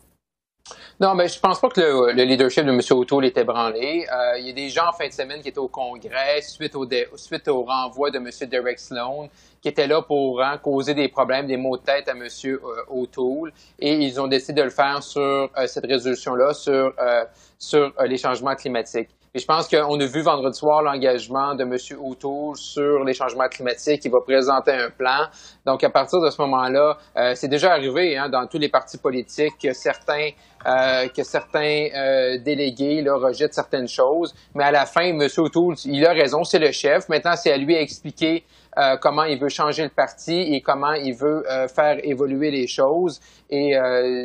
Non, 1.01 1.15
mais 1.15 1.29
je 1.29 1.39
pense 1.39 1.61
pas 1.61 1.69
que 1.69 1.81
le, 2.13 2.25
leadership 2.25 2.65
de 2.65 2.71
M. 2.71 2.81
O'Toole 2.91 3.27
était 3.27 3.45
branlé. 3.45 4.07
Euh, 4.13 4.39
il 4.39 4.47
y 4.47 4.51
a 4.51 4.53
des 4.53 4.69
gens 4.69 4.89
en 4.89 4.93
fin 4.93 5.07
de 5.07 5.13
semaine 5.13 5.41
qui 5.41 5.49
étaient 5.49 5.59
au 5.59 5.69
Congrès 5.69 6.43
suite 6.43 6.75
au, 6.75 6.87
suite 7.17 7.49
au 7.49 7.63
renvoi 7.63 8.11
de 8.11 8.19
M. 8.19 8.29
Derek 8.49 8.79
Sloan 8.79 9.29
qui 9.61 9.69
étaient 9.69 9.87
là 9.87 10.03
pour 10.03 10.41
hein, 10.43 10.59
causer 10.59 10.95
des 10.95 11.09
problèmes, 11.09 11.47
des 11.47 11.57
maux 11.57 11.77
de 11.77 11.83
tête 11.83 12.09
à 12.09 12.13
M. 12.13 12.27
Euh, 12.45 12.59
O'Toole. 12.89 13.53
Et 13.79 13.95
ils 13.95 14.21
ont 14.21 14.27
décidé 14.27 14.61
de 14.61 14.65
le 14.65 14.71
faire 14.71 15.03
sur 15.03 15.21
euh, 15.21 15.67
cette 15.67 15.87
résolution-là, 15.87 16.55
sur, 16.55 16.93
sur 17.59 17.93
les 18.07 18.17
changements 18.17 18.55
climatiques. 18.55 19.11
Et 19.35 19.39
je 19.39 19.47
pense 19.47 19.69
qu'on 19.69 20.01
a 20.01 20.07
vu 20.07 20.23
vendredi 20.23 20.59
soir 20.59 20.83
l'engagement 20.83 21.55
de 21.55 21.63
M. 21.63 21.77
O'Toole 22.01 22.57
sur 22.57 23.05
les 23.05 23.13
changements 23.13 23.49
climatiques. 23.49 24.03
Il 24.05 24.11
va 24.11 24.21
présenter 24.25 24.73
un 24.73 24.91
plan. 24.91 25.27
Donc, 25.67 25.85
à 25.85 25.91
partir 25.91 26.21
de 26.21 26.31
ce 26.31 26.41
moment-là, 26.43 26.97
euh, 27.17 27.35
c'est 27.35 27.49
déjà 27.49 27.73
arrivé 27.73 28.17
hein, 28.17 28.29
dans 28.31 28.47
tous 28.47 28.59
les 28.59 28.71
partis 28.71 28.97
politiques 28.97 29.55
que 29.63 29.73
certains, 29.75 30.31
euh, 30.67 31.09
que 31.09 31.23
certains 31.23 31.89
euh, 31.95 32.39
délégués 32.39 33.03
là, 33.03 33.17
rejettent 33.17 33.55
certaines 33.55 33.89
choses. 33.89 34.35
Mais 34.55 34.65
à 34.65 34.71
la 34.71 34.87
fin, 34.87 35.03
M. 35.03 35.21
O'Toole, 35.21 35.75
il 35.85 36.07
a 36.07 36.13
raison, 36.13 36.43
c'est 36.43 36.59
le 36.59 36.73
chef. 36.73 37.09
Maintenant, 37.11 37.37
c'est 37.37 37.53
à 37.53 37.59
lui 37.59 37.75
d'expliquer 37.75 38.45
euh, 38.79 38.97
comment 38.97 39.25
il 39.25 39.39
veut 39.41 39.49
changer 39.49 39.83
le 39.83 39.89
parti 39.89 40.55
et 40.55 40.61
comment 40.61 40.93
il 40.93 41.15
veut 41.15 41.43
euh, 41.51 41.67
faire 41.67 41.99
évoluer 42.05 42.51
les 42.51 42.69
choses. 42.69 43.21
Et 43.51 43.77
euh, 43.77 44.25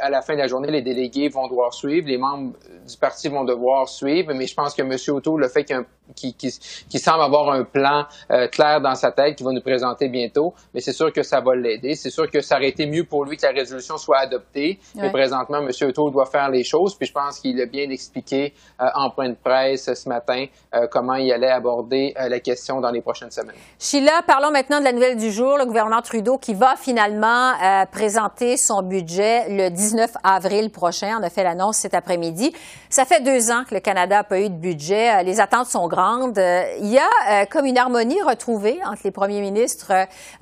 à 0.00 0.10
la 0.10 0.22
fin 0.22 0.34
de 0.34 0.40
la 0.40 0.48
journée, 0.48 0.70
les 0.70 0.82
délégués 0.82 1.28
vont 1.28 1.46
devoir 1.46 1.72
suivre, 1.72 2.08
les 2.08 2.18
membres 2.18 2.54
du 2.86 2.96
parti 2.98 3.28
vont 3.28 3.44
devoir 3.44 3.88
suivre. 3.88 4.32
Mais 4.34 4.46
je 4.46 4.54
pense 4.54 4.74
que 4.74 4.82
M. 4.82 4.96
O'Toole, 5.16 5.42
le 5.42 5.48
fait 5.48 5.64
qu'il 5.64 5.76
y 5.76 5.78
a 5.78 5.82
qui, 6.14 6.34
qui, 6.34 6.98
semble 6.98 7.22
avoir 7.22 7.50
un 7.50 7.64
plan 7.64 8.04
euh, 8.30 8.48
clair 8.48 8.80
dans 8.80 8.94
sa 8.94 9.10
tête 9.10 9.36
qu'il 9.36 9.46
va 9.46 9.52
nous 9.52 9.60
présenter 9.60 10.08
bientôt. 10.08 10.54
Mais 10.74 10.80
c'est 10.80 10.92
sûr 10.92 11.12
que 11.12 11.22
ça 11.22 11.40
va 11.40 11.54
l'aider. 11.54 11.94
C'est 11.94 12.10
sûr 12.10 12.30
que 12.30 12.40
ça 12.40 12.56
aurait 12.56 12.68
été 12.68 12.86
mieux 12.86 13.04
pour 13.04 13.24
lui 13.24 13.36
que 13.36 13.46
la 13.46 13.52
résolution 13.52 13.96
soit 13.96 14.18
adoptée. 14.18 14.78
Mais 14.94 15.10
présentement, 15.10 15.58
M. 15.58 15.70
O'Toole 15.88 16.12
doit 16.12 16.26
faire 16.26 16.50
les 16.50 16.64
choses. 16.64 16.96
Puis 16.96 17.06
je 17.06 17.12
pense 17.12 17.40
qu'il 17.40 17.60
a 17.60 17.66
bien 17.66 17.90
expliqué 17.90 18.54
euh, 18.80 18.86
en 18.94 19.10
point 19.10 19.28
de 19.28 19.36
presse 19.36 19.92
ce 19.92 20.08
matin 20.08 20.46
euh, 20.74 20.86
comment 20.90 21.14
il 21.14 21.32
allait 21.32 21.50
aborder 21.50 22.14
la 22.16 22.40
question 22.40 22.80
dans 22.80 22.90
les 22.90 23.00
prochaines 23.00 23.30
semaines. 23.30 23.56
Sheila, 23.78 24.22
parlons 24.26 24.50
maintenant 24.50 24.78
de 24.78 24.84
la 24.84 24.92
nouvelle 24.92 25.16
du 25.16 25.30
jour. 25.30 25.58
Le 25.58 25.66
gouvernement 25.66 26.02
Trudeau 26.02 26.38
qui 26.38 26.54
va 26.54 26.76
finalement 26.76 27.52
présenter 27.90 28.56
son 28.56 28.82
budget 28.82 29.48
le 29.48 29.70
19 29.70 30.12
avril 30.22 30.70
prochain. 30.70 31.18
On 31.20 31.22
a 31.22 31.30
fait 31.30 31.42
l'annonce 31.42 31.78
cet 31.78 31.94
après-midi. 31.94 32.52
Ça 32.90 33.04
fait 33.04 33.20
deux 33.22 33.50
ans 33.50 33.64
que 33.68 33.74
le 33.74 33.80
Canada 33.80 34.16
n'a 34.16 34.24
pas 34.24 34.40
eu 34.40 34.48
de 34.48 34.54
budget. 34.54 35.22
Les 35.24 35.40
attentes 35.40 35.66
sont 35.66 35.86
grandes. 35.88 35.95
Il 35.98 36.92
y 36.92 36.98
a 36.98 37.40
euh, 37.42 37.46
comme 37.46 37.64
une 37.64 37.78
harmonie 37.78 38.20
retrouvée 38.20 38.78
entre 38.84 39.00
les 39.04 39.10
premiers 39.10 39.40
ministres 39.40 39.92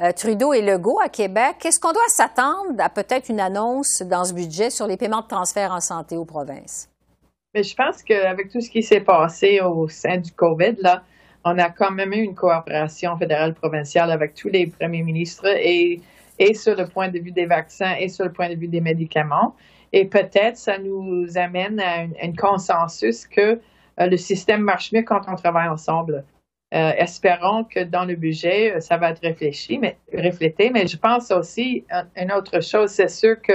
euh, 0.01 0.11
Trudeau 0.11 0.53
et 0.53 0.63
Legault 0.63 0.99
à 1.01 1.09
Québec. 1.09 1.65
Est-ce 1.65 1.79
qu'on 1.79 1.93
doit 1.93 2.03
s'attendre 2.09 2.75
à 2.81 2.89
peut-être 2.89 3.29
une 3.29 3.39
annonce 3.39 4.03
dans 4.03 4.25
ce 4.25 4.35
budget 4.35 4.71
sur 4.71 4.89
les 4.89 4.97
paiements 4.97 5.21
de 5.21 5.29
transfert 5.29 5.71
en 5.71 5.81
santé 5.81 6.17
aux 6.17 6.25
provinces? 6.25 6.89
Mais 7.55 7.63
je 7.63 7.73
pense 7.77 8.03
qu'avec 8.03 8.51
tout 8.51 8.61
ce 8.61 8.69
qui 8.69 8.83
s'est 8.83 9.03
passé 9.03 9.61
au 9.61 9.87
sein 9.87 10.17
du 10.17 10.33
COVID, 10.33 10.75
là, 10.81 11.05
on 11.45 11.57
a 11.59 11.71
quand 11.71 11.93
même 11.93 12.13
eu 12.13 12.23
une 12.23 12.35
coopération 12.35 13.17
fédérale 13.17 13.55
provinciale 13.55 14.11
avec 14.11 14.35
tous 14.35 14.49
les 14.49 14.67
premiers 14.67 15.03
ministres 15.05 15.47
et, 15.47 16.01
et 16.41 16.55
sur 16.55 16.75
le 16.75 16.89
point 16.89 17.11
de 17.11 17.21
vue 17.21 17.31
des 17.31 17.47
vaccins 17.47 17.95
et 18.01 18.09
sur 18.09 18.25
le 18.25 18.33
point 18.33 18.49
de 18.49 18.57
vue 18.57 18.67
des 18.67 18.81
médicaments. 18.81 19.55
Et 19.93 20.07
peut-être 20.07 20.57
ça 20.57 20.79
nous 20.79 21.29
amène 21.37 21.79
à 21.79 22.01
un 22.01 22.33
consensus 22.37 23.25
que 23.29 23.61
le 23.99 24.17
système 24.17 24.61
marche 24.61 24.93
mieux 24.93 25.03
quand 25.03 25.23
on 25.29 25.37
travaille 25.37 25.69
ensemble. 25.69 26.25
Euh, 26.75 26.91
espérons 26.97 27.63
que 27.63 27.85
dans 27.85 28.05
le 28.05 28.17
budget, 28.17 28.75
euh, 28.75 28.81
ça 28.81 28.97
va 28.97 29.11
être 29.11 29.21
réfléchi, 29.21 29.79
mais 29.79 29.97
reflété. 30.13 30.71
Mais 30.71 30.89
je 30.89 30.97
pense 30.97 31.31
aussi 31.31 31.85
une 32.17 32.33
autre 32.33 32.61
chose, 32.61 32.91
c'est 32.91 33.09
sûr 33.09 33.41
que 33.41 33.53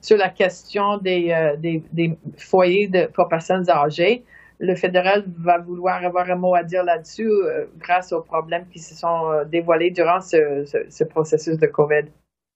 sur 0.00 0.16
la 0.16 0.30
question 0.30 0.98
des, 0.98 1.54
des, 1.58 2.18
foyers 2.36 2.88
de, 2.88 3.06
pour 3.06 3.28
personnes 3.28 3.68
âgées, 3.70 4.24
le 4.58 4.74
fédéral 4.74 5.24
va 5.38 5.58
vouloir 5.58 6.04
avoir 6.04 6.28
un 6.30 6.36
mot 6.36 6.54
à 6.54 6.62
dire 6.62 6.84
là-dessus 6.84 7.30
grâce 7.78 8.12
aux 8.12 8.22
problèmes 8.22 8.66
qui 8.68 8.78
se 8.78 8.94
sont 8.94 9.44
dévoilés 9.50 9.90
durant 9.90 10.20
ce, 10.20 10.64
ce 10.88 11.04
processus 11.04 11.58
de 11.58 11.66
COVID. 11.66 12.04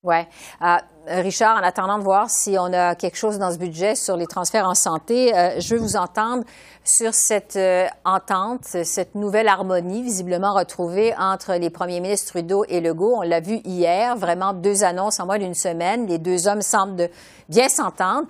Oui. 0.02 0.16
Euh, 0.62 0.76
Richard, 1.08 1.58
en 1.58 1.62
attendant 1.62 1.98
de 1.98 2.02
voir 2.02 2.30
si 2.30 2.56
on 2.58 2.72
a 2.72 2.94
quelque 2.94 3.18
chose 3.18 3.38
dans 3.38 3.50
ce 3.50 3.58
budget 3.58 3.94
sur 3.94 4.16
les 4.16 4.26
transferts 4.26 4.66
en 4.66 4.74
santé, 4.74 5.36
euh, 5.36 5.60
je 5.60 5.74
veux 5.74 5.80
vous 5.80 5.96
entendre 5.96 6.42
sur 6.84 7.12
cette 7.12 7.56
euh, 7.56 7.86
entente, 8.06 8.64
cette 8.64 9.14
nouvelle 9.14 9.46
harmonie 9.46 10.02
visiblement 10.02 10.54
retrouvée 10.54 11.12
entre 11.18 11.52
les 11.56 11.68
premiers 11.68 12.00
ministres 12.00 12.30
Trudeau 12.30 12.64
et 12.66 12.80
Legault. 12.80 13.14
On 13.18 13.20
l'a 13.20 13.40
vu 13.40 13.56
hier, 13.66 14.16
vraiment 14.16 14.54
deux 14.54 14.84
annonces 14.84 15.20
en 15.20 15.26
moins 15.26 15.38
d'une 15.38 15.52
semaine. 15.52 16.06
Les 16.06 16.16
deux 16.16 16.48
hommes 16.48 16.62
semblent 16.62 17.10
bien 17.50 17.68
s'entendre. 17.68 18.26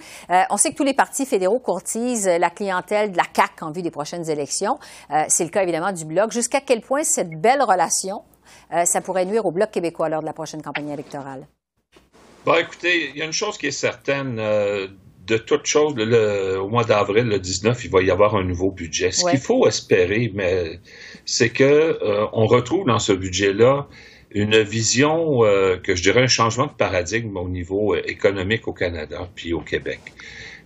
on 0.50 0.56
sait 0.56 0.72
que 0.72 0.76
tous 0.76 0.82
les 0.82 0.94
partis 0.94 1.24
fédéraux 1.24 1.60
courtisent 1.60 2.26
la 2.26 2.50
clientèle 2.50 3.12
de 3.12 3.16
la 3.16 3.24
CAQ 3.32 3.62
en 3.62 3.70
vue 3.70 3.82
des 3.82 3.92
prochaines 3.92 4.28
élections. 4.28 4.80
C'est 5.28 5.44
le 5.44 5.50
cas 5.50 5.62
évidemment 5.62 5.92
du 5.92 6.04
Bloc. 6.04 6.32
Jusqu'à 6.32 6.60
quel 6.60 6.80
point 6.80 7.04
cette 7.04 7.30
belle 7.40 7.62
relation, 7.62 8.22
ça 8.84 9.00
pourrait 9.00 9.24
nuire 9.24 9.46
au 9.46 9.52
Bloc 9.52 9.70
québécois 9.70 10.08
lors 10.08 10.20
de 10.20 10.26
la 10.26 10.32
prochaine 10.32 10.62
campagne 10.62 10.88
électorale? 10.88 11.46
Bon, 12.46 12.54
écoutez, 12.54 13.10
il 13.10 13.16
y 13.16 13.22
a 13.22 13.26
une 13.26 13.32
chose 13.32 13.58
qui 13.58 13.66
est 13.66 13.70
certaine. 13.70 14.38
Euh, 14.38 14.88
de 15.26 15.36
toute 15.36 15.66
chose, 15.66 15.94
au 15.94 16.68
mois 16.68 16.84
d'avril, 16.84 17.26
le 17.26 17.38
19, 17.38 17.84
il 17.84 17.90
va 17.90 18.02
y 18.02 18.10
avoir 18.10 18.34
un 18.34 18.42
nouveau 18.42 18.70
budget. 18.70 19.12
Ce 19.12 19.28
qu'il 19.30 19.38
faut 19.38 19.66
espérer, 19.68 20.32
mais 20.34 20.80
c'est 21.24 21.50
que 21.50 21.64
euh, 21.64 22.26
on 22.32 22.46
retrouve 22.46 22.86
dans 22.86 22.98
ce 22.98 23.12
budget-là 23.12 23.86
une 24.32 24.60
vision 24.60 25.44
euh, 25.44 25.76
que 25.76 25.94
je 25.94 26.02
dirais 26.02 26.22
un 26.22 26.28
changement 26.28 26.66
de 26.66 26.72
paradigme 26.72 27.36
au 27.36 27.48
niveau 27.48 27.94
économique 27.94 28.66
au 28.66 28.72
Canada 28.72 29.28
puis 29.34 29.52
au 29.52 29.60
Québec. 29.60 30.00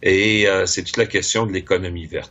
Et 0.07 0.47
c'est 0.67 0.85
toute 0.85 0.99
la 0.99 1.07
question 1.07 1.47
de 1.47 1.53
l'économie 1.53 2.05
verte. 2.05 2.31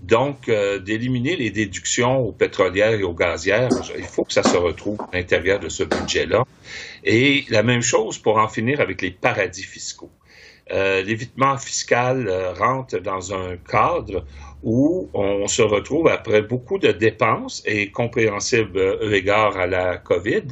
Donc, 0.00 0.48
d'éliminer 0.48 1.36
les 1.36 1.50
déductions 1.50 2.20
aux 2.20 2.32
pétrolières 2.32 2.98
et 2.98 3.02
aux 3.02 3.12
gazières, 3.12 3.68
il 3.98 4.04
faut 4.04 4.24
que 4.24 4.32
ça 4.32 4.42
se 4.42 4.56
retrouve 4.56 4.98
à 5.12 5.18
l'intérieur 5.18 5.60
de 5.60 5.68
ce 5.68 5.84
budget-là. 5.84 6.44
Et 7.04 7.44
la 7.50 7.62
même 7.62 7.82
chose 7.82 8.16
pour 8.16 8.38
en 8.38 8.48
finir 8.48 8.80
avec 8.80 9.02
les 9.02 9.10
paradis 9.10 9.62
fiscaux. 9.62 10.10
Euh, 10.70 11.02
l'évitement 11.02 11.58
fiscal 11.58 12.28
euh, 12.28 12.52
rentre 12.52 12.98
dans 12.98 13.34
un 13.34 13.56
cadre 13.56 14.24
où 14.62 15.10
on 15.12 15.46
se 15.48 15.60
retrouve 15.60 16.06
après 16.08 16.40
beaucoup 16.40 16.78
de 16.78 16.92
dépenses 16.92 17.62
et 17.66 17.90
compréhensible 17.90 18.78
euh, 18.78 19.12
égard 19.12 19.56
à 19.56 19.66
la 19.66 19.98
COVID, 19.98 20.44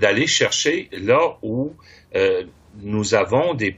d'aller 0.00 0.28
chercher 0.28 0.88
là 0.92 1.36
où 1.42 1.72
nous 2.82 3.14
avons 3.14 3.54
du 3.54 3.76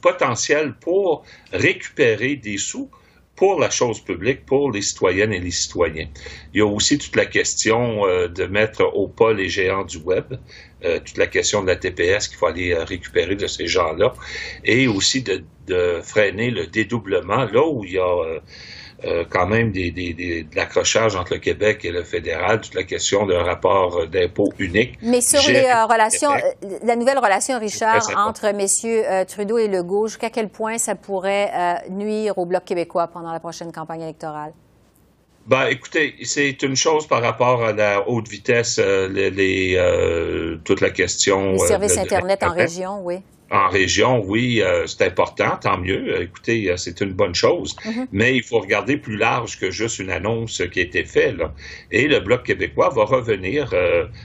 potentiel 0.00 0.74
pour 0.74 1.24
récupérer 1.52 2.36
des 2.36 2.58
sous 2.58 2.90
pour 3.34 3.60
la 3.60 3.68
chose 3.68 4.00
publique, 4.00 4.46
pour 4.46 4.72
les 4.72 4.80
citoyennes 4.80 5.32
et 5.32 5.40
les 5.40 5.50
citoyens. 5.50 6.08
Il 6.54 6.58
y 6.58 6.60
a 6.62 6.66
aussi 6.66 6.96
toute 6.96 7.14
la 7.16 7.26
question 7.26 8.06
de 8.06 8.46
mettre 8.46 8.82
au 8.94 9.08
pas 9.08 9.34
les 9.34 9.50
géants 9.50 9.84
du 9.84 9.98
web, 9.98 10.24
euh, 10.84 11.00
toute 11.04 11.16
la 11.16 11.26
question 11.26 11.62
de 11.62 11.68
la 11.68 11.76
TPS 11.76 12.28
qu'il 12.28 12.36
faut 12.36 12.46
aller 12.46 12.72
euh, 12.72 12.84
récupérer 12.84 13.34
de 13.34 13.46
ces 13.46 13.66
gens-là, 13.66 14.12
et 14.62 14.86
aussi 14.86 15.22
de, 15.22 15.42
freiner 16.02 16.50
le 16.50 16.66
dédoublement, 16.66 17.44
là 17.44 17.66
où 17.66 17.84
il 17.84 17.92
y 17.92 17.98
a 17.98 18.40
euh, 19.04 19.24
quand 19.28 19.46
même 19.46 19.72
des, 19.72 19.90
des, 19.90 20.14
de 20.14 20.56
l'accrochage 20.56 21.16
entre 21.16 21.34
le 21.34 21.40
Québec 21.40 21.84
et 21.84 21.90
le 21.90 22.02
fédéral, 22.02 22.60
toute 22.60 22.74
la 22.74 22.84
question 22.84 23.26
d'un 23.26 23.42
rapport 23.42 24.06
d'impôt 24.06 24.52
unique. 24.58 24.98
Mais 25.02 25.20
sur 25.20 25.40
les 25.50 25.70
relations, 25.88 26.30
la 26.82 26.96
nouvelle 26.96 27.18
relation, 27.18 27.58
Richard, 27.58 28.08
entre 28.16 28.52
messieurs 28.52 29.02
Trudeau 29.28 29.58
et 29.58 29.68
Legault, 29.68 30.08
jusqu'à 30.08 30.30
quel 30.30 30.48
point 30.48 30.78
ça 30.78 30.94
pourrait 30.94 31.50
nuire 31.90 32.38
au 32.38 32.46
Bloc 32.46 32.64
québécois 32.64 33.08
pendant 33.08 33.32
la 33.32 33.40
prochaine 33.40 33.72
campagne 33.72 34.02
électorale? 34.02 34.52
Ben, 35.46 35.68
écoutez, 35.68 36.16
c'est 36.24 36.60
une 36.64 36.74
chose 36.74 37.06
par 37.06 37.22
rapport 37.22 37.64
à 37.64 37.72
la 37.72 38.08
haute 38.08 38.28
vitesse, 38.28 38.80
euh, 38.80 39.06
les, 39.08 39.76
euh, 39.76 40.56
toute 40.64 40.80
la 40.80 40.90
question. 40.90 41.52
Les 41.52 41.62
euh, 41.62 41.66
services 41.66 41.98
Internet 41.98 42.42
en 42.42 42.50
région, 42.50 43.00
oui. 43.04 43.18
En 43.50 43.68
région, 43.68 44.22
oui, 44.24 44.62
c'est 44.86 45.02
important, 45.02 45.56
tant 45.60 45.78
mieux. 45.78 46.22
Écoutez, 46.22 46.74
c'est 46.76 47.00
une 47.00 47.12
bonne 47.12 47.34
chose. 47.34 47.76
Mm-hmm. 47.84 48.06
Mais 48.12 48.36
il 48.36 48.42
faut 48.42 48.58
regarder 48.58 48.96
plus 48.96 49.16
large 49.16 49.58
que 49.58 49.70
juste 49.70 49.98
une 50.00 50.10
annonce 50.10 50.62
qui 50.72 50.80
a 50.80 50.82
été 50.82 51.04
faite. 51.04 51.36
Là. 51.36 51.54
Et 51.92 52.08
le 52.08 52.20
Bloc 52.20 52.42
québécois 52.44 52.88
va 52.88 53.04
revenir 53.04 53.72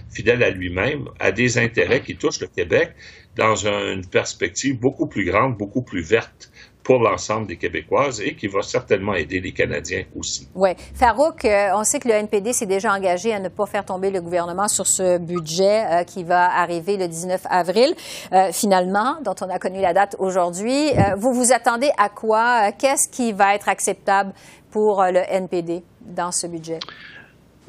fidèle 0.10 0.43
à 0.43 0.49
lui-même, 0.49 1.07
à 1.19 1.31
des 1.31 1.57
intérêts 1.57 2.01
qui 2.01 2.15
touchent 2.15 2.41
le 2.41 2.47
Québec 2.47 2.93
dans 3.36 3.67
une 3.67 4.05
perspective 4.05 4.79
beaucoup 4.79 5.07
plus 5.07 5.23
grande, 5.23 5.57
beaucoup 5.57 5.84
plus 5.84 6.01
verte 6.01 6.50
pour 6.91 6.99
l'ensemble 6.99 7.47
des 7.47 7.56
Québécoises 7.56 8.19
et 8.19 8.36
qui 8.36 8.47
va 8.47 8.62
certainement 8.62 9.13
aider 9.13 9.39
les 9.39 9.54
Canadiens 9.54 10.04
aussi. 10.13 10.49
Oui. 10.54 10.71
Farouk, 10.93 11.45
euh, 11.45 11.69
on 11.73 11.86
sait 11.86 11.99
que 11.99 12.10
le 12.10 12.15
NPD 12.15 12.51
s'est 12.51 12.65
déjà 12.65 12.93
engagé 12.93 13.34
à 13.34 13.39
ne 13.39 13.47
pas 13.47 13.65
faire 13.65 13.86
tomber 13.86 14.12
le 14.12 14.19
gouvernement 14.19 14.67
sur 14.67 14.86
ce 14.86 15.17
budget 15.17 15.86
euh, 15.86 16.04
qui 16.04 16.25
va 16.25 16.54
arriver 16.54 16.97
le 16.97 17.08
19 17.08 17.43
avril, 17.49 17.95
euh, 18.34 18.49
finalement, 18.51 19.15
dont 19.23 19.36
on 19.39 19.49
a 19.49 19.58
connu 19.58 19.80
la 19.80 19.93
date 19.93 20.17
aujourd'hui. 20.19 20.89
vous 21.15 21.32
vous 21.34 21.54
attendez 21.54 21.91
à 21.97 22.10
quoi? 22.10 22.73
Qu'est-ce 22.73 23.08
qui 23.08 23.32
va 23.32 23.56
être 23.56 23.69
acceptable 23.69 24.34
pour 24.69 25.01
le 25.01 25.21
NPD 25.30 25.84
dans 26.01 26.34
ce 26.34 26.45
budget? 26.45 26.80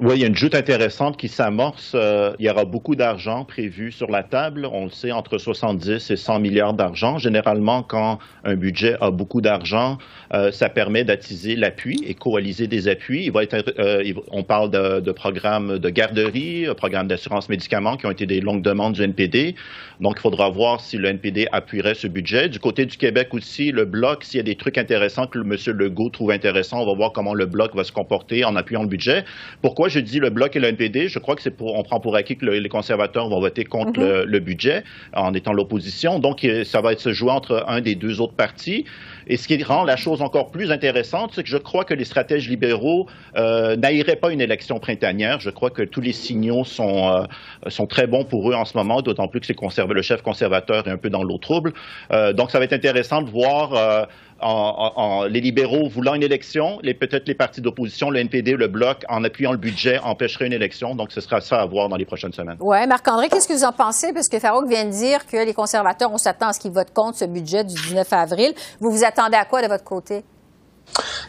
Oui, 0.05 0.15
il 0.17 0.21
y 0.21 0.25
a 0.25 0.27
une 0.27 0.35
joute 0.35 0.57
intéressante 0.57 1.17
qui 1.17 1.29
s'amorce. 1.29 1.93
Euh, 1.95 2.33
il 2.41 2.47
y 2.47 2.51
aura 2.51 2.65
beaucoup 2.65 2.97
d'argent 2.97 3.45
prévu 3.45 3.93
sur 3.93 4.11
la 4.11 4.25
table. 4.25 4.67
On 4.73 4.87
le 4.87 4.91
sait, 4.91 5.13
entre 5.13 5.39
70 5.39 6.11
et 6.11 6.17
100 6.17 6.41
milliards 6.41 6.75
d'argent. 6.75 7.19
Généralement, 7.19 7.85
quand 7.85 8.19
un 8.43 8.57
budget 8.57 8.97
a 9.01 9.13
beaucoup 9.13 9.41
d'argent, 9.41 9.99
euh, 10.35 10.51
ça 10.51 10.69
permet 10.69 11.05
d'attiser 11.05 11.55
l'appui 11.55 12.03
et 12.05 12.15
coaliser 12.15 12.67
des 12.67 12.89
appuis. 12.89 13.27
Il 13.27 13.31
va 13.31 13.45
être, 13.45 13.75
euh, 13.79 14.03
on 14.33 14.43
parle 14.43 14.73
de, 14.73 14.99
de, 14.99 15.13
programmes 15.13 15.79
de 15.79 15.89
garderie, 15.89 16.67
programmes 16.77 17.07
d'assurance 17.07 17.49
médicaments 17.49 17.97
qui 17.97 18.07
ont 18.07 18.11
été 18.11 18.27
des 18.27 18.41
longues 18.41 18.63
demandes 18.63 18.95
du 18.95 19.03
NPD. 19.05 19.55
Donc, 20.01 20.15
il 20.17 20.21
faudra 20.21 20.49
voir 20.49 20.81
si 20.81 20.97
le 20.97 21.11
NPD 21.11 21.47
appuierait 21.53 21.95
ce 21.95 22.09
budget. 22.09 22.49
Du 22.49 22.59
côté 22.59 22.87
du 22.87 22.97
Québec 22.97 23.29
aussi, 23.35 23.71
le 23.71 23.85
Bloc, 23.85 24.25
s'il 24.25 24.39
y 24.39 24.41
a 24.41 24.43
des 24.43 24.57
trucs 24.57 24.79
intéressants 24.79 25.29
que 25.29 25.39
M. 25.39 25.55
Legault 25.79 26.11
trouve 26.11 26.33
intéressants, 26.33 26.83
on 26.83 26.87
va 26.87 26.95
voir 26.95 27.13
comment 27.13 27.35
le 27.35 27.47
Bloc 27.47 27.77
va 27.77 27.85
se 27.85 27.93
comporter 27.93 28.45
en 28.45 28.57
appuyant 28.57 28.83
le 28.83 28.89
budget. 28.89 29.25
Pourquoi 29.61 29.91
je 29.93 30.01
dis 30.01 30.19
le 30.19 30.31
Bloc 30.31 30.57
et 30.57 30.61
le 30.61 30.69
NPD? 30.69 31.09
Je 31.09 31.19
crois 31.19 31.37
que 31.37 31.43
c'est 31.43 31.51
pour, 31.51 31.79
on 31.79 31.83
prend 31.83 32.01
pour 32.01 32.17
acquis 32.17 32.37
que 32.37 32.47
les 32.47 32.69
conservateurs 32.69 33.29
vont 33.29 33.41
voter 33.41 33.65
contre 33.65 34.01
mm-hmm. 34.01 34.23
le, 34.25 34.41
budget 34.41 34.85
en 35.15 35.35
étant 35.35 35.53
l'opposition. 35.53 36.19
Donc, 36.19 36.47
ça 36.65 36.81
va 36.81 36.93
être 36.93 37.01
se 37.01 37.13
jouer 37.13 37.31
entre 37.31 37.65
un 37.69 37.81
des 37.81 37.95
deux 37.95 38.21
autres 38.21 38.35
partis. 38.35 38.85
Et 39.27 39.37
ce 39.37 39.47
qui 39.47 39.63
rend 39.63 39.85
la 39.85 39.97
chose 39.97 40.23
encore 40.23 40.51
plus 40.51 40.73
intéressante, 40.73 41.33
c'est 41.35 41.43
que 41.43 41.49
je 41.49 41.57
crois 41.57 41.85
que 41.85 41.95
les 41.95 42.05
stratèges 42.05 42.49
libéraux 42.49 43.07
euh, 43.37 43.77
n'haïraient 43.77 44.17
pas 44.17 44.33
une 44.33 44.41
élection 44.41 44.79
printanière. 44.79 45.41
Je 45.41 45.51
crois 45.51 45.71
que 45.71 45.83
tous 45.83 46.01
les 46.01 46.13
signaux 46.13 46.65
sont, 46.65 47.09
euh, 47.09 47.25
sont 47.69 47.87
très 47.87 48.07
bons 48.07 48.25
pour 48.25 48.51
eux 48.51 48.55
en 48.55 48.65
ce 48.65 48.77
moment, 48.77 49.03
d'autant 49.03 49.29
plus 49.29 49.41
que 49.41 49.93
le 49.93 50.03
chef 50.03 50.23
conservateur 50.23 50.87
est 50.87 50.91
un 50.91 50.97
peu 50.97 51.11
dans 51.11 51.23
l'eau 51.23 51.39
trouble. 51.39 51.73
Euh, 52.13 52.33
donc, 52.33 52.51
ça 52.51 52.59
va 52.59 52.65
être 52.65 52.73
intéressant 52.73 53.23
de 53.23 53.31
voir 53.31 54.09
en, 54.43 55.25
les 55.25 55.41
libéraux 55.41 55.89
voulant 55.89 56.15
une 56.15 56.23
élection, 56.23 56.79
peut-être 56.83 57.27
les 57.27 57.35
partis 57.35 57.61
d'opposition, 57.61 58.11
le 58.11 58.21
NPD, 58.21 58.53
le 58.53 58.69
Bloc, 58.69 59.05
en 59.09 59.25
appuyant 59.25 59.53
le 59.53 59.59
budget, 59.59 59.99
empêcheraient 59.99 60.47
une 60.47 60.53
élection. 60.53 60.95
Donc, 60.95 61.13
ce 61.13 61.21
sera 61.21 61.41
ça 61.41 61.61
à 61.61 61.67
voir 61.67 61.89
dans 61.89 61.97
les 61.97 62.05
prochaines 62.05 62.33
semaines. 62.33 62.57
Oui, 62.61 62.87
Marc-André, 62.87 63.29
qu'est-ce 63.29 63.49
que 63.49 63.53
vous 63.53 63.65
en 63.65 63.73
pensez? 63.73 64.13
Parce 64.13 64.29
que 64.29 64.39
Farouk 64.39 64.69
vient 64.69 64.85
de 64.85 64.91
dire 64.91 65.27
que 65.27 65.45
les 65.45 65.55
conservateurs, 65.55 66.13
on 66.13 66.19
s'attend 66.19 66.49
à 66.49 66.53
ce 66.53 66.61
qu'ils 66.61 66.73
votent 66.73 66.93
contre 66.93 67.19
ce 67.19 67.25
budget 67.25 67.65
du 67.65 67.75
19 67.75 68.13
avril. 68.13 68.53
Vous 68.81 68.91
vous 68.91 69.05
attendez 69.05 69.37
à 69.37 69.45
quoi 69.45 69.63
de 69.63 69.69
votre 69.69 69.85
côté? 69.85 70.25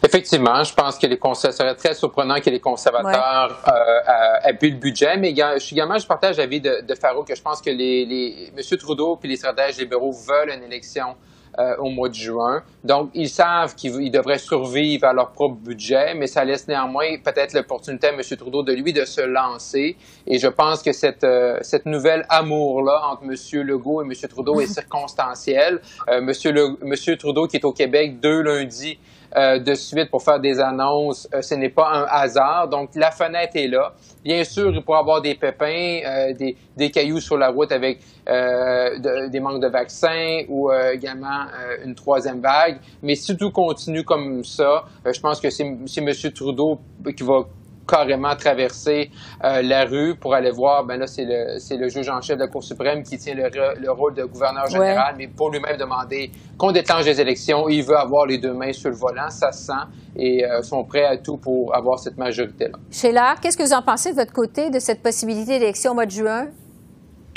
Effectivement, 0.06 0.64
je 0.64 0.74
pense 0.74 0.98
que 0.98 1.08
les 1.08 1.18
ce 1.36 1.52
serait 1.52 1.76
très 1.76 1.94
surprenant 1.94 2.40
que 2.42 2.50
les 2.50 2.60
conservateurs 2.60 3.62
euh, 3.68 4.50
appuient 4.50 4.72
le 4.72 4.78
budget, 4.78 5.16
mais 5.18 5.34
je 5.34 5.60
suis 5.60 5.76
également, 5.76 5.98
je 5.98 6.06
partage 6.06 6.38
l'avis 6.38 6.60
de, 6.60 6.82
de 6.82 6.96
Farouk, 6.96 7.28
que 7.28 7.36
je 7.36 7.42
pense 7.42 7.62
que 7.62 7.70
les, 7.70 8.06
les 8.06 8.52
M. 8.58 8.78
Trudeau 8.78 9.18
et 9.24 9.28
les 9.28 9.38
stratèges 9.38 9.78
libéraux 9.78 10.12
veulent 10.12 10.52
une 10.58 10.64
élection 10.64 11.16
euh, 11.60 11.76
au 11.78 11.90
mois 11.90 12.10
de 12.10 12.16
juin. 12.16 12.64
Donc, 12.84 13.12
ils 13.14 13.30
savent 13.30 13.76
qu'ils 13.76 14.10
devraient 14.10 14.40
survivre 14.40 15.06
à 15.06 15.14
leur 15.14 15.32
propre 15.32 15.56
budget, 15.56 16.16
mais 16.16 16.28
ça 16.28 16.44
laisse 16.44 16.68
néanmoins 16.68 17.18
peut-être 17.24 17.54
l'opportunité 17.54 18.08
à 18.08 18.10
M. 18.12 18.22
Trudeau 18.38 18.64
de 18.64 18.74
lui 18.74 18.92
de 18.92 19.06
se 19.06 19.22
lancer. 19.22 19.96
Et 20.26 20.40
je 20.40 20.48
pense 20.48 20.82
que 20.82 20.92
cette, 20.92 21.24
euh, 21.24 21.58
cette 21.62 21.86
nouvelle 21.86 22.26
amour-là 22.30 23.04
entre 23.12 23.24
M. 23.24 23.62
Legault 23.62 24.02
et 24.02 24.06
M. 24.06 24.14
Trudeau 24.30 24.62
est 24.62 24.66
circonstancielle. 24.74 25.80
Euh, 26.10 26.18
M. 26.18 26.32
Le, 26.46 26.78
M. 26.82 27.18
Trudeau 27.18 27.48
qui 27.48 27.58
est 27.58 27.66
au 27.66 27.72
Québec 27.72 28.20
deux 28.20 28.42
lundis 28.42 28.98
euh, 29.36 29.60
de 29.60 29.74
suite 29.74 30.12
pour 30.12 30.22
faire 30.22 30.40
des 30.40 30.60
annonces, 30.60 31.28
euh, 31.34 31.42
ce 31.42 31.56
n'est 31.56 31.70
pas 31.70 31.90
un 31.92 32.06
hasard. 32.10 32.68
Donc, 32.68 32.92
la 32.96 33.10
fenêtre 33.10 33.56
est 33.56 33.68
là. 33.68 33.94
Bien 34.24 34.44
sûr, 34.44 34.72
il 34.74 34.84
pourrait 34.84 35.00
avoir 35.00 35.22
des 35.22 35.36
pépins, 35.36 36.00
euh, 36.06 36.34
des, 36.34 36.56
des, 36.78 36.92
cailloux 36.92 37.20
sur 37.20 37.38
la 37.38 37.50
route 37.50 37.72
avec 37.72 38.00
des 38.26 39.40
manques 39.42 39.62
de 39.62 39.68
vaccins 39.68 40.44
ou 40.48 40.72
également 40.72 41.46
une 41.84 41.94
troisième 41.94 42.40
vague. 42.40 42.78
Mais 43.02 43.16
si 43.16 43.36
tout 43.36 43.52
continue 43.52 44.04
comme 44.04 44.46
ça, 44.46 44.86
je 45.06 45.20
pense 45.20 45.42
que 45.42 45.50
c'est 45.50 45.66
M. 45.66 46.32
Trudeau 46.34 46.80
qui 47.18 47.24
va 47.24 47.44
carrément 47.88 48.36
traverser 48.36 49.10
euh, 49.44 49.62
la 49.62 49.86
rue 49.86 50.16
pour 50.16 50.34
aller 50.34 50.52
voir, 50.52 50.86
ben 50.86 50.98
là, 50.98 51.08
c'est 51.08 51.26
le, 51.26 51.60
c'est 51.60 51.78
le 51.78 51.90
juge 51.90 52.10
en 52.10 52.22
chef 52.22 52.38
de 52.38 52.44
la 52.44 52.48
Cour 52.48 52.64
suprême 52.64 53.04
qui 53.04 53.18
tient 53.18 53.36
le, 53.36 53.92
rôle 53.92 54.16
de 54.16 54.24
gouverneur 54.24 54.68
général, 54.68 55.16
mais 55.18 55.28
pour 55.28 55.52
lui-même 55.52 55.78
demander 55.78 56.32
qu'on 56.58 56.72
déclenche 56.72 57.06
les 57.06 57.20
élections, 57.20 57.68
il 57.70 57.84
veut 57.84 57.98
avoir 57.98 58.26
les 58.26 58.38
deux 58.38 58.54
mains 58.54 58.72
sur 58.72 58.90
le 58.90 58.96
volant, 58.96 59.30
ça 59.30 59.52
se 59.52 59.66
sent, 59.66 59.84
et 60.16 60.46
euh, 60.46 60.62
sont 60.62 60.84
prêts 60.84 61.06
à 61.06 61.18
tout 61.18 61.38
pour 61.38 61.76
avoir 61.76 62.00
cette 62.00 62.18
majorité-là. 62.18 62.78
Sheila, 62.92 63.36
qu'est-ce 63.42 63.58
que 63.58 63.64
vous 63.64 63.74
en 63.74 63.82
pensez 63.82 64.12
de 64.12 64.16
votre 64.16 64.34
côté 64.34 64.70
de 64.70 64.80
cette 64.80 65.02
possibilité 65.02 65.60
d'élection 65.60 65.92
au 65.92 65.96
mois 65.96 66.06
de 66.06 66.12
juin? 66.12 66.48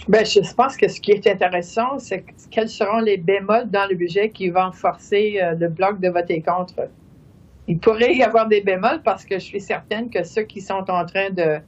Ben, 0.09 0.25
je 0.25 0.55
pense 0.55 0.77
que 0.77 0.87
ce 0.87 1.01
qui 1.01 1.11
est 1.11 1.27
intéressant, 1.27 1.99
c'est 1.99 2.25
quels 2.51 2.69
seront 2.69 2.99
les 2.99 3.17
bémols 3.17 3.69
dans 3.71 3.89
le 3.91 3.97
budget 3.97 4.31
qui 4.31 4.51
vont 4.51 4.71
forcer 4.71 5.41
euh, 5.43 5.55
le 5.59 5.69
bloc 5.69 5.99
de 6.01 6.09
voter 6.09 6.41
contre? 6.43 6.89
Il 7.69 7.79
pourrait 7.79 8.15
y 8.15 8.23
avoir 8.23 8.47
des 8.47 8.61
bémols 8.61 9.03
parce 9.03 9.25
que 9.25 9.35
je 9.37 9.45
suis 9.45 9.61
certaine 9.61 10.09
que 10.11 10.23
ceux 10.23 10.43
qui 10.43 10.61
sont 10.61 10.85
en 10.89 11.05
train 11.05 11.31
de, 11.31 11.61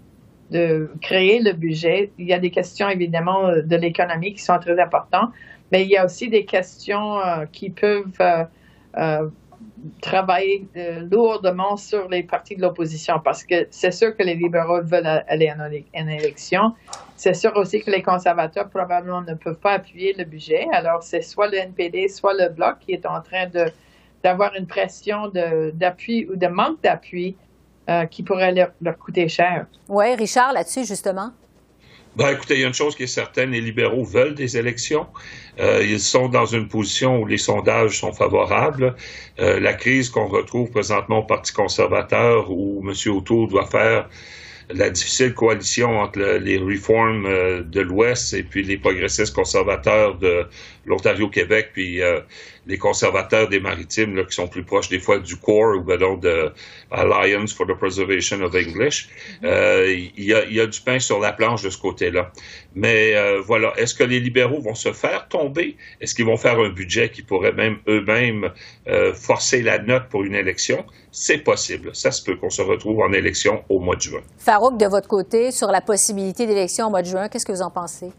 créer 1.03 1.41
le 1.41 1.53
budget, 1.53 2.11
il 2.19 2.27
y 2.27 2.33
a 2.33 2.39
des 2.39 2.51
questions 2.51 2.89
évidemment 2.89 3.53
de 3.53 3.77
l'économie 3.77 4.33
qui 4.33 4.43
sont 4.43 4.59
très 4.59 4.81
importantes, 4.81 5.31
mais 5.71 5.83
il 5.83 5.91
y 5.91 5.97
a 5.97 6.05
aussi 6.05 6.29
des 6.29 6.45
questions 6.45 7.19
euh, 7.19 7.45
qui 7.53 7.69
peuvent 7.69 8.07
euh, 8.21 8.45
euh, 8.97 9.29
travailler 10.01 10.67
lourdement 11.11 11.77
sur 11.77 12.09
les 12.09 12.23
partis 12.23 12.57
de 12.57 12.63
l'opposition 12.63 13.21
parce 13.23 13.45
que 13.45 13.67
c'est 13.71 13.91
sûr 13.91 14.17
que 14.17 14.23
les 14.23 14.35
libéraux 14.35 14.83
veulent 14.83 15.25
aller 15.29 15.53
en, 15.53 15.61
en 15.61 16.09
élection. 16.09 16.73
C'est 17.17 17.35
sûr 17.35 17.55
aussi 17.57 17.83
que 17.83 17.91
les 17.91 18.03
conservateurs 18.03 18.71
probablement 18.71 19.23
ne 19.23 19.35
peuvent 19.35 19.59
pas 19.59 19.73
appuyer 19.73 20.15
le 20.17 20.25
budget. 20.25 20.67
Alors 20.73 21.03
c'est 21.03 21.23
soit 21.23 21.49
le 21.49 21.59
NPD, 21.59 22.09
soit 22.09 22.35
le 22.35 22.49
Bloc 22.49 22.79
qui 22.81 22.93
est 22.93 23.05
en 23.05 23.21
train 23.21 23.47
de 23.49 23.67
d'avoir 24.23 24.55
une 24.55 24.67
pression 24.67 25.31
d'appui 25.75 26.27
ou 26.31 26.37
de 26.37 26.47
manque 26.47 26.83
d'appui 26.83 27.37
euh, 27.89 28.05
qui 28.05 28.23
pourrait 28.23 28.53
leur, 28.53 28.99
coûter 28.99 29.29
cher. 29.29 29.65
Oui, 29.89 30.15
Richard, 30.15 30.53
là-dessus, 30.53 30.85
justement. 30.85 31.33
Ben, 32.17 32.29
écoutez, 32.35 32.57
il 32.57 32.61
y 32.61 32.65
a 32.65 32.67
une 32.67 32.75
chose 32.75 32.95
qui 32.95 33.05
est 33.05 33.07
certaine, 33.07 33.53
les 33.53 33.63
libéraux 33.63 34.05
veulent 34.05 34.35
des 34.35 34.59
élections. 34.59 35.07
Euh, 35.59 35.83
ils 35.83 35.99
sont 35.99 36.29
dans 36.29 36.45
une 36.45 36.69
position 36.69 37.23
où 37.23 37.25
les 37.25 37.39
sondages 37.39 37.99
sont 37.99 38.13
favorables. 38.13 38.95
Euh, 39.39 39.59
la 39.59 39.73
crise 39.73 40.11
qu'on 40.11 40.27
retrouve 40.27 40.71
présentement 40.71 41.21
au 41.21 41.23
Parti 41.23 41.55
conservateur, 41.55 42.51
où 42.51 42.85
M. 42.87 42.93
O'Toole 43.11 43.49
doit 43.49 43.67
faire 43.67 44.11
la 44.69 44.91
difficile 44.91 45.33
coalition 45.33 45.99
entre 45.99 46.19
les 46.19 46.59
réformes 46.59 47.25
de 47.63 47.81
l'Ouest 47.81 48.35
et 48.35 48.43
puis 48.43 48.63
les 48.63 48.77
progressistes 48.77 49.35
conservateurs 49.35 50.19
de 50.19 50.47
l'Ontario-Québec, 50.85 51.71
puis 51.73 52.03
les 52.69 52.77
conservateurs 52.77 53.49
des 53.49 53.61
maritimes 53.61 54.15
là, 54.15 54.25
qui 54.25 54.35
sont 54.35 54.47
plus 54.47 54.63
proches 54.63 54.91
des 54.91 55.01
fois 55.01 55.19
du 55.19 55.37
core 55.37 55.79
ou 55.79 55.81
ben, 55.81 55.99
de 55.99 56.53
Alliance 56.91 57.53
for 57.53 57.67
the 57.67 57.75
Preservation 57.75 58.43
of 58.43 58.55
English. 58.55 59.09
Euh, 59.43 59.87
il, 60.17 60.25
y 60.25 60.35
a, 60.35 60.45
il 60.45 60.55
y, 60.55 60.61
a, 60.61 60.67
du 60.67 60.81
pain 60.83 60.99
sur 61.01 61.19
la 61.19 61.33
planche 61.33 61.63
de 61.63 61.71
ce 61.71 61.79
côté-là. 61.79 62.31
Mais 62.75 63.15
euh, 63.15 63.41
voilà, 63.41 63.73
est-ce 63.79 63.95
que 63.95 64.05
les 64.05 64.21
libéraux 64.21 64.61
vont 64.61 64.75
se 64.75 64.93
faire 64.93 65.29
tomber? 65.29 65.77
Est-ce 66.01 66.15
qu'ils 66.15 66.27
vont 66.27 66.37
faire 66.37 66.59
un 66.61 66.69
budget 66.69 67.09
qui 67.11 67.23
pourrait 67.23 67.53
même 67.53 67.79
eux-mêmes 67.89 68.53
euh, 68.87 69.15
forcer 69.15 69.63
la 69.63 69.79
note 69.79 70.09
pour 70.11 70.25
une 70.25 70.35
élection? 70.35 70.85
C'est 71.11 71.39
possible. 71.39 71.95
Ça 71.95 72.11
se 72.11 72.23
peut 72.23 72.37
qu'on 72.37 72.51
se 72.51 72.63
retrouve 72.63 73.01
en 73.01 73.13
élection 73.13 73.65
au 73.71 73.81
mois 73.81 73.97
de 73.97 74.03
juin. 74.03 74.21
Farouk, 74.37 74.79
de 74.79 74.87
votre 74.87 75.09
côté, 75.09 75.51
sur 75.53 75.69
la 75.69 75.81
possibilité 75.81 76.47
d'élection 76.47 76.89
au 76.89 76.91
mois 76.91 77.03
de 77.03 77.09
juin, 77.09 77.29
qu'est-ce 77.29 77.47
que 77.47 77.53
vous 77.53 77.63
en 77.63 77.71
pensez? 77.71 78.13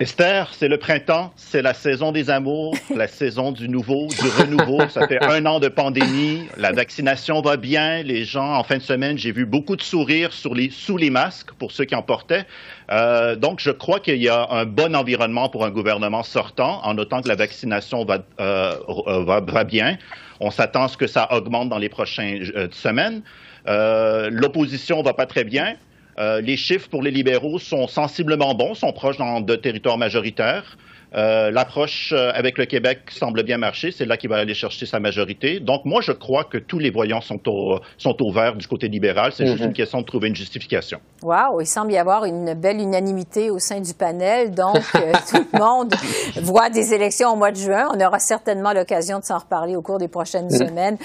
Esther, 0.00 0.52
c'est 0.52 0.66
le 0.66 0.76
printemps, 0.76 1.32
c'est 1.36 1.62
la 1.62 1.72
saison 1.72 2.10
des 2.10 2.28
amours, 2.28 2.74
la 2.96 3.06
saison 3.06 3.52
du 3.52 3.68
nouveau, 3.68 4.08
du 4.08 4.28
renouveau. 4.42 4.88
Ça 4.88 5.06
fait 5.06 5.22
un 5.22 5.46
an 5.46 5.60
de 5.60 5.68
pandémie, 5.68 6.48
la 6.56 6.72
vaccination 6.72 7.40
va 7.40 7.56
bien, 7.56 8.02
les 8.02 8.24
gens, 8.24 8.54
en 8.54 8.64
fin 8.64 8.78
de 8.78 8.82
semaine, 8.82 9.16
j'ai 9.16 9.30
vu 9.30 9.46
beaucoup 9.46 9.76
de 9.76 9.82
sourires 9.82 10.32
sur 10.32 10.54
les, 10.54 10.70
sous 10.70 10.96
les 10.96 11.10
masques 11.10 11.52
pour 11.52 11.70
ceux 11.70 11.84
qui 11.84 11.94
en 11.94 12.02
portaient. 12.02 12.44
Euh, 12.90 13.36
donc, 13.36 13.60
je 13.60 13.70
crois 13.70 14.00
qu'il 14.00 14.20
y 14.20 14.28
a 14.28 14.48
un 14.50 14.64
bon 14.64 14.96
environnement 14.96 15.48
pour 15.48 15.64
un 15.64 15.70
gouvernement 15.70 16.24
sortant, 16.24 16.80
en 16.84 16.94
notant 16.94 17.22
que 17.22 17.28
la 17.28 17.36
vaccination 17.36 18.04
va, 18.04 18.18
euh, 18.40 18.74
va, 19.06 19.40
va, 19.40 19.64
bien. 19.64 19.96
On 20.40 20.50
s'attend 20.50 20.84
à 20.84 20.88
ce 20.88 20.96
que 20.96 21.06
ça 21.06 21.32
augmente 21.32 21.68
dans 21.68 21.78
les 21.78 21.88
prochaines 21.88 22.42
euh, 22.56 22.66
semaines. 22.72 23.22
Euh, 23.68 24.28
L'opposition 24.32 25.02
va 25.02 25.14
pas 25.14 25.26
très 25.26 25.44
bien. 25.44 25.76
Euh, 26.18 26.40
les 26.40 26.56
chiffres 26.56 26.88
pour 26.88 27.02
les 27.02 27.10
libéraux 27.10 27.58
sont 27.58 27.88
sensiblement 27.88 28.54
bons, 28.54 28.74
sont 28.74 28.92
proches 28.92 29.16
dans 29.16 29.40
de 29.40 29.56
territoires 29.56 29.98
majoritaires. 29.98 30.76
Euh, 31.14 31.50
l'approche 31.52 32.12
euh, 32.12 32.32
avec 32.34 32.58
le 32.58 32.66
Québec 32.66 32.98
semble 33.10 33.44
bien 33.44 33.56
marcher. 33.56 33.92
C'est 33.92 34.04
là 34.04 34.16
qu'il 34.16 34.30
va 34.30 34.36
aller 34.36 34.54
chercher 34.54 34.84
sa 34.84 34.98
majorité. 34.98 35.60
Donc, 35.60 35.84
moi, 35.84 36.00
je 36.00 36.10
crois 36.10 36.44
que 36.44 36.58
tous 36.58 36.78
les 36.78 36.90
voyants 36.90 37.20
sont 37.20 37.40
au, 37.48 37.78
sont 37.98 38.16
au 38.20 38.32
vert 38.32 38.56
du 38.56 38.66
côté 38.66 38.88
libéral. 38.88 39.32
C'est 39.32 39.46
juste 39.46 39.60
mhm. 39.60 39.68
une 39.68 39.72
question 39.74 40.00
de 40.00 40.06
trouver 40.06 40.28
une 40.28 40.34
justification. 40.34 40.98
Wow! 41.22 41.60
Il 41.60 41.66
semble 41.66 41.92
y 41.92 41.98
avoir 41.98 42.24
une 42.24 42.54
belle 42.54 42.80
unanimité 42.80 43.50
au 43.50 43.58
sein 43.58 43.80
du 43.80 43.94
panel. 43.94 44.50
Donc, 44.50 44.74
tout 45.30 45.46
le 45.52 45.58
monde 45.58 45.94
voit 46.42 46.68
des 46.70 46.92
élections 46.94 47.30
au 47.30 47.36
mois 47.36 47.52
de 47.52 47.58
juin. 47.58 47.88
On 47.94 48.00
aura 48.04 48.18
certainement 48.18 48.72
l'occasion 48.72 49.20
de 49.20 49.24
s'en 49.24 49.38
reparler 49.38 49.76
au 49.76 49.82
cours 49.82 49.98
des 49.98 50.08
prochaines 50.08 50.46
mhm. 50.50 50.66
semaines. 50.66 50.98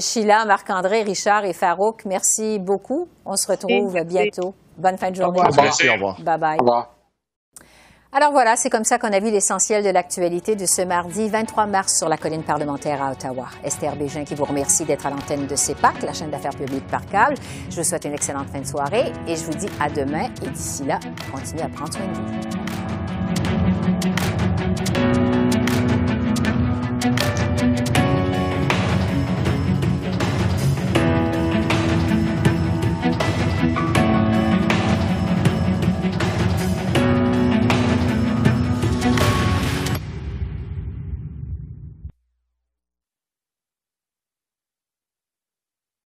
Sheila, 0.00 0.44
Marc-André, 0.44 1.02
Richard 1.02 1.44
et 1.44 1.52
Farouk, 1.52 2.04
merci 2.04 2.58
beaucoup. 2.60 3.08
On 3.26 3.36
se 3.36 3.50
retrouve 3.50 4.00
bientôt. 4.04 4.54
Bonne 4.76 4.98
fin 4.98 5.10
de 5.10 5.16
journée. 5.16 5.40
Au 5.40 5.46
revoir. 5.46 5.66
Au 5.66 5.92
revoir. 5.92 6.20
Bye 6.20 6.38
bye. 6.38 6.56
Au 6.58 6.64
revoir. 6.64 6.93
Alors 8.16 8.30
voilà, 8.30 8.54
c'est 8.54 8.70
comme 8.70 8.84
ça 8.84 8.96
qu'on 8.96 9.12
a 9.12 9.18
vu 9.18 9.32
l'essentiel 9.32 9.82
de 9.82 9.90
l'actualité 9.90 10.54
de 10.54 10.66
ce 10.66 10.82
mardi 10.82 11.28
23 11.28 11.66
mars 11.66 11.98
sur 11.98 12.08
la 12.08 12.16
colline 12.16 12.44
parlementaire 12.44 13.02
à 13.02 13.10
Ottawa. 13.10 13.48
Esther 13.64 13.96
Bégin 13.96 14.22
qui 14.22 14.36
vous 14.36 14.44
remercie 14.44 14.84
d'être 14.84 15.04
à 15.04 15.10
l'antenne 15.10 15.48
de 15.48 15.56
CEPAC, 15.56 16.00
la 16.00 16.12
chaîne 16.12 16.30
d'affaires 16.30 16.54
publiques 16.54 16.86
par 16.86 17.04
câble. 17.06 17.34
Je 17.70 17.74
vous 17.74 17.82
souhaite 17.82 18.04
une 18.04 18.14
excellente 18.14 18.46
fin 18.50 18.60
de 18.60 18.66
soirée 18.66 19.12
et 19.26 19.34
je 19.34 19.42
vous 19.42 19.54
dis 19.54 19.68
à 19.80 19.90
demain. 19.90 20.28
Et 20.44 20.48
d'ici 20.48 20.84
là, 20.84 21.00
continuez 21.32 21.62
à 21.62 21.68
prendre 21.68 21.92
soin 21.92 22.06
de 22.06 22.14
vous. 22.14 22.93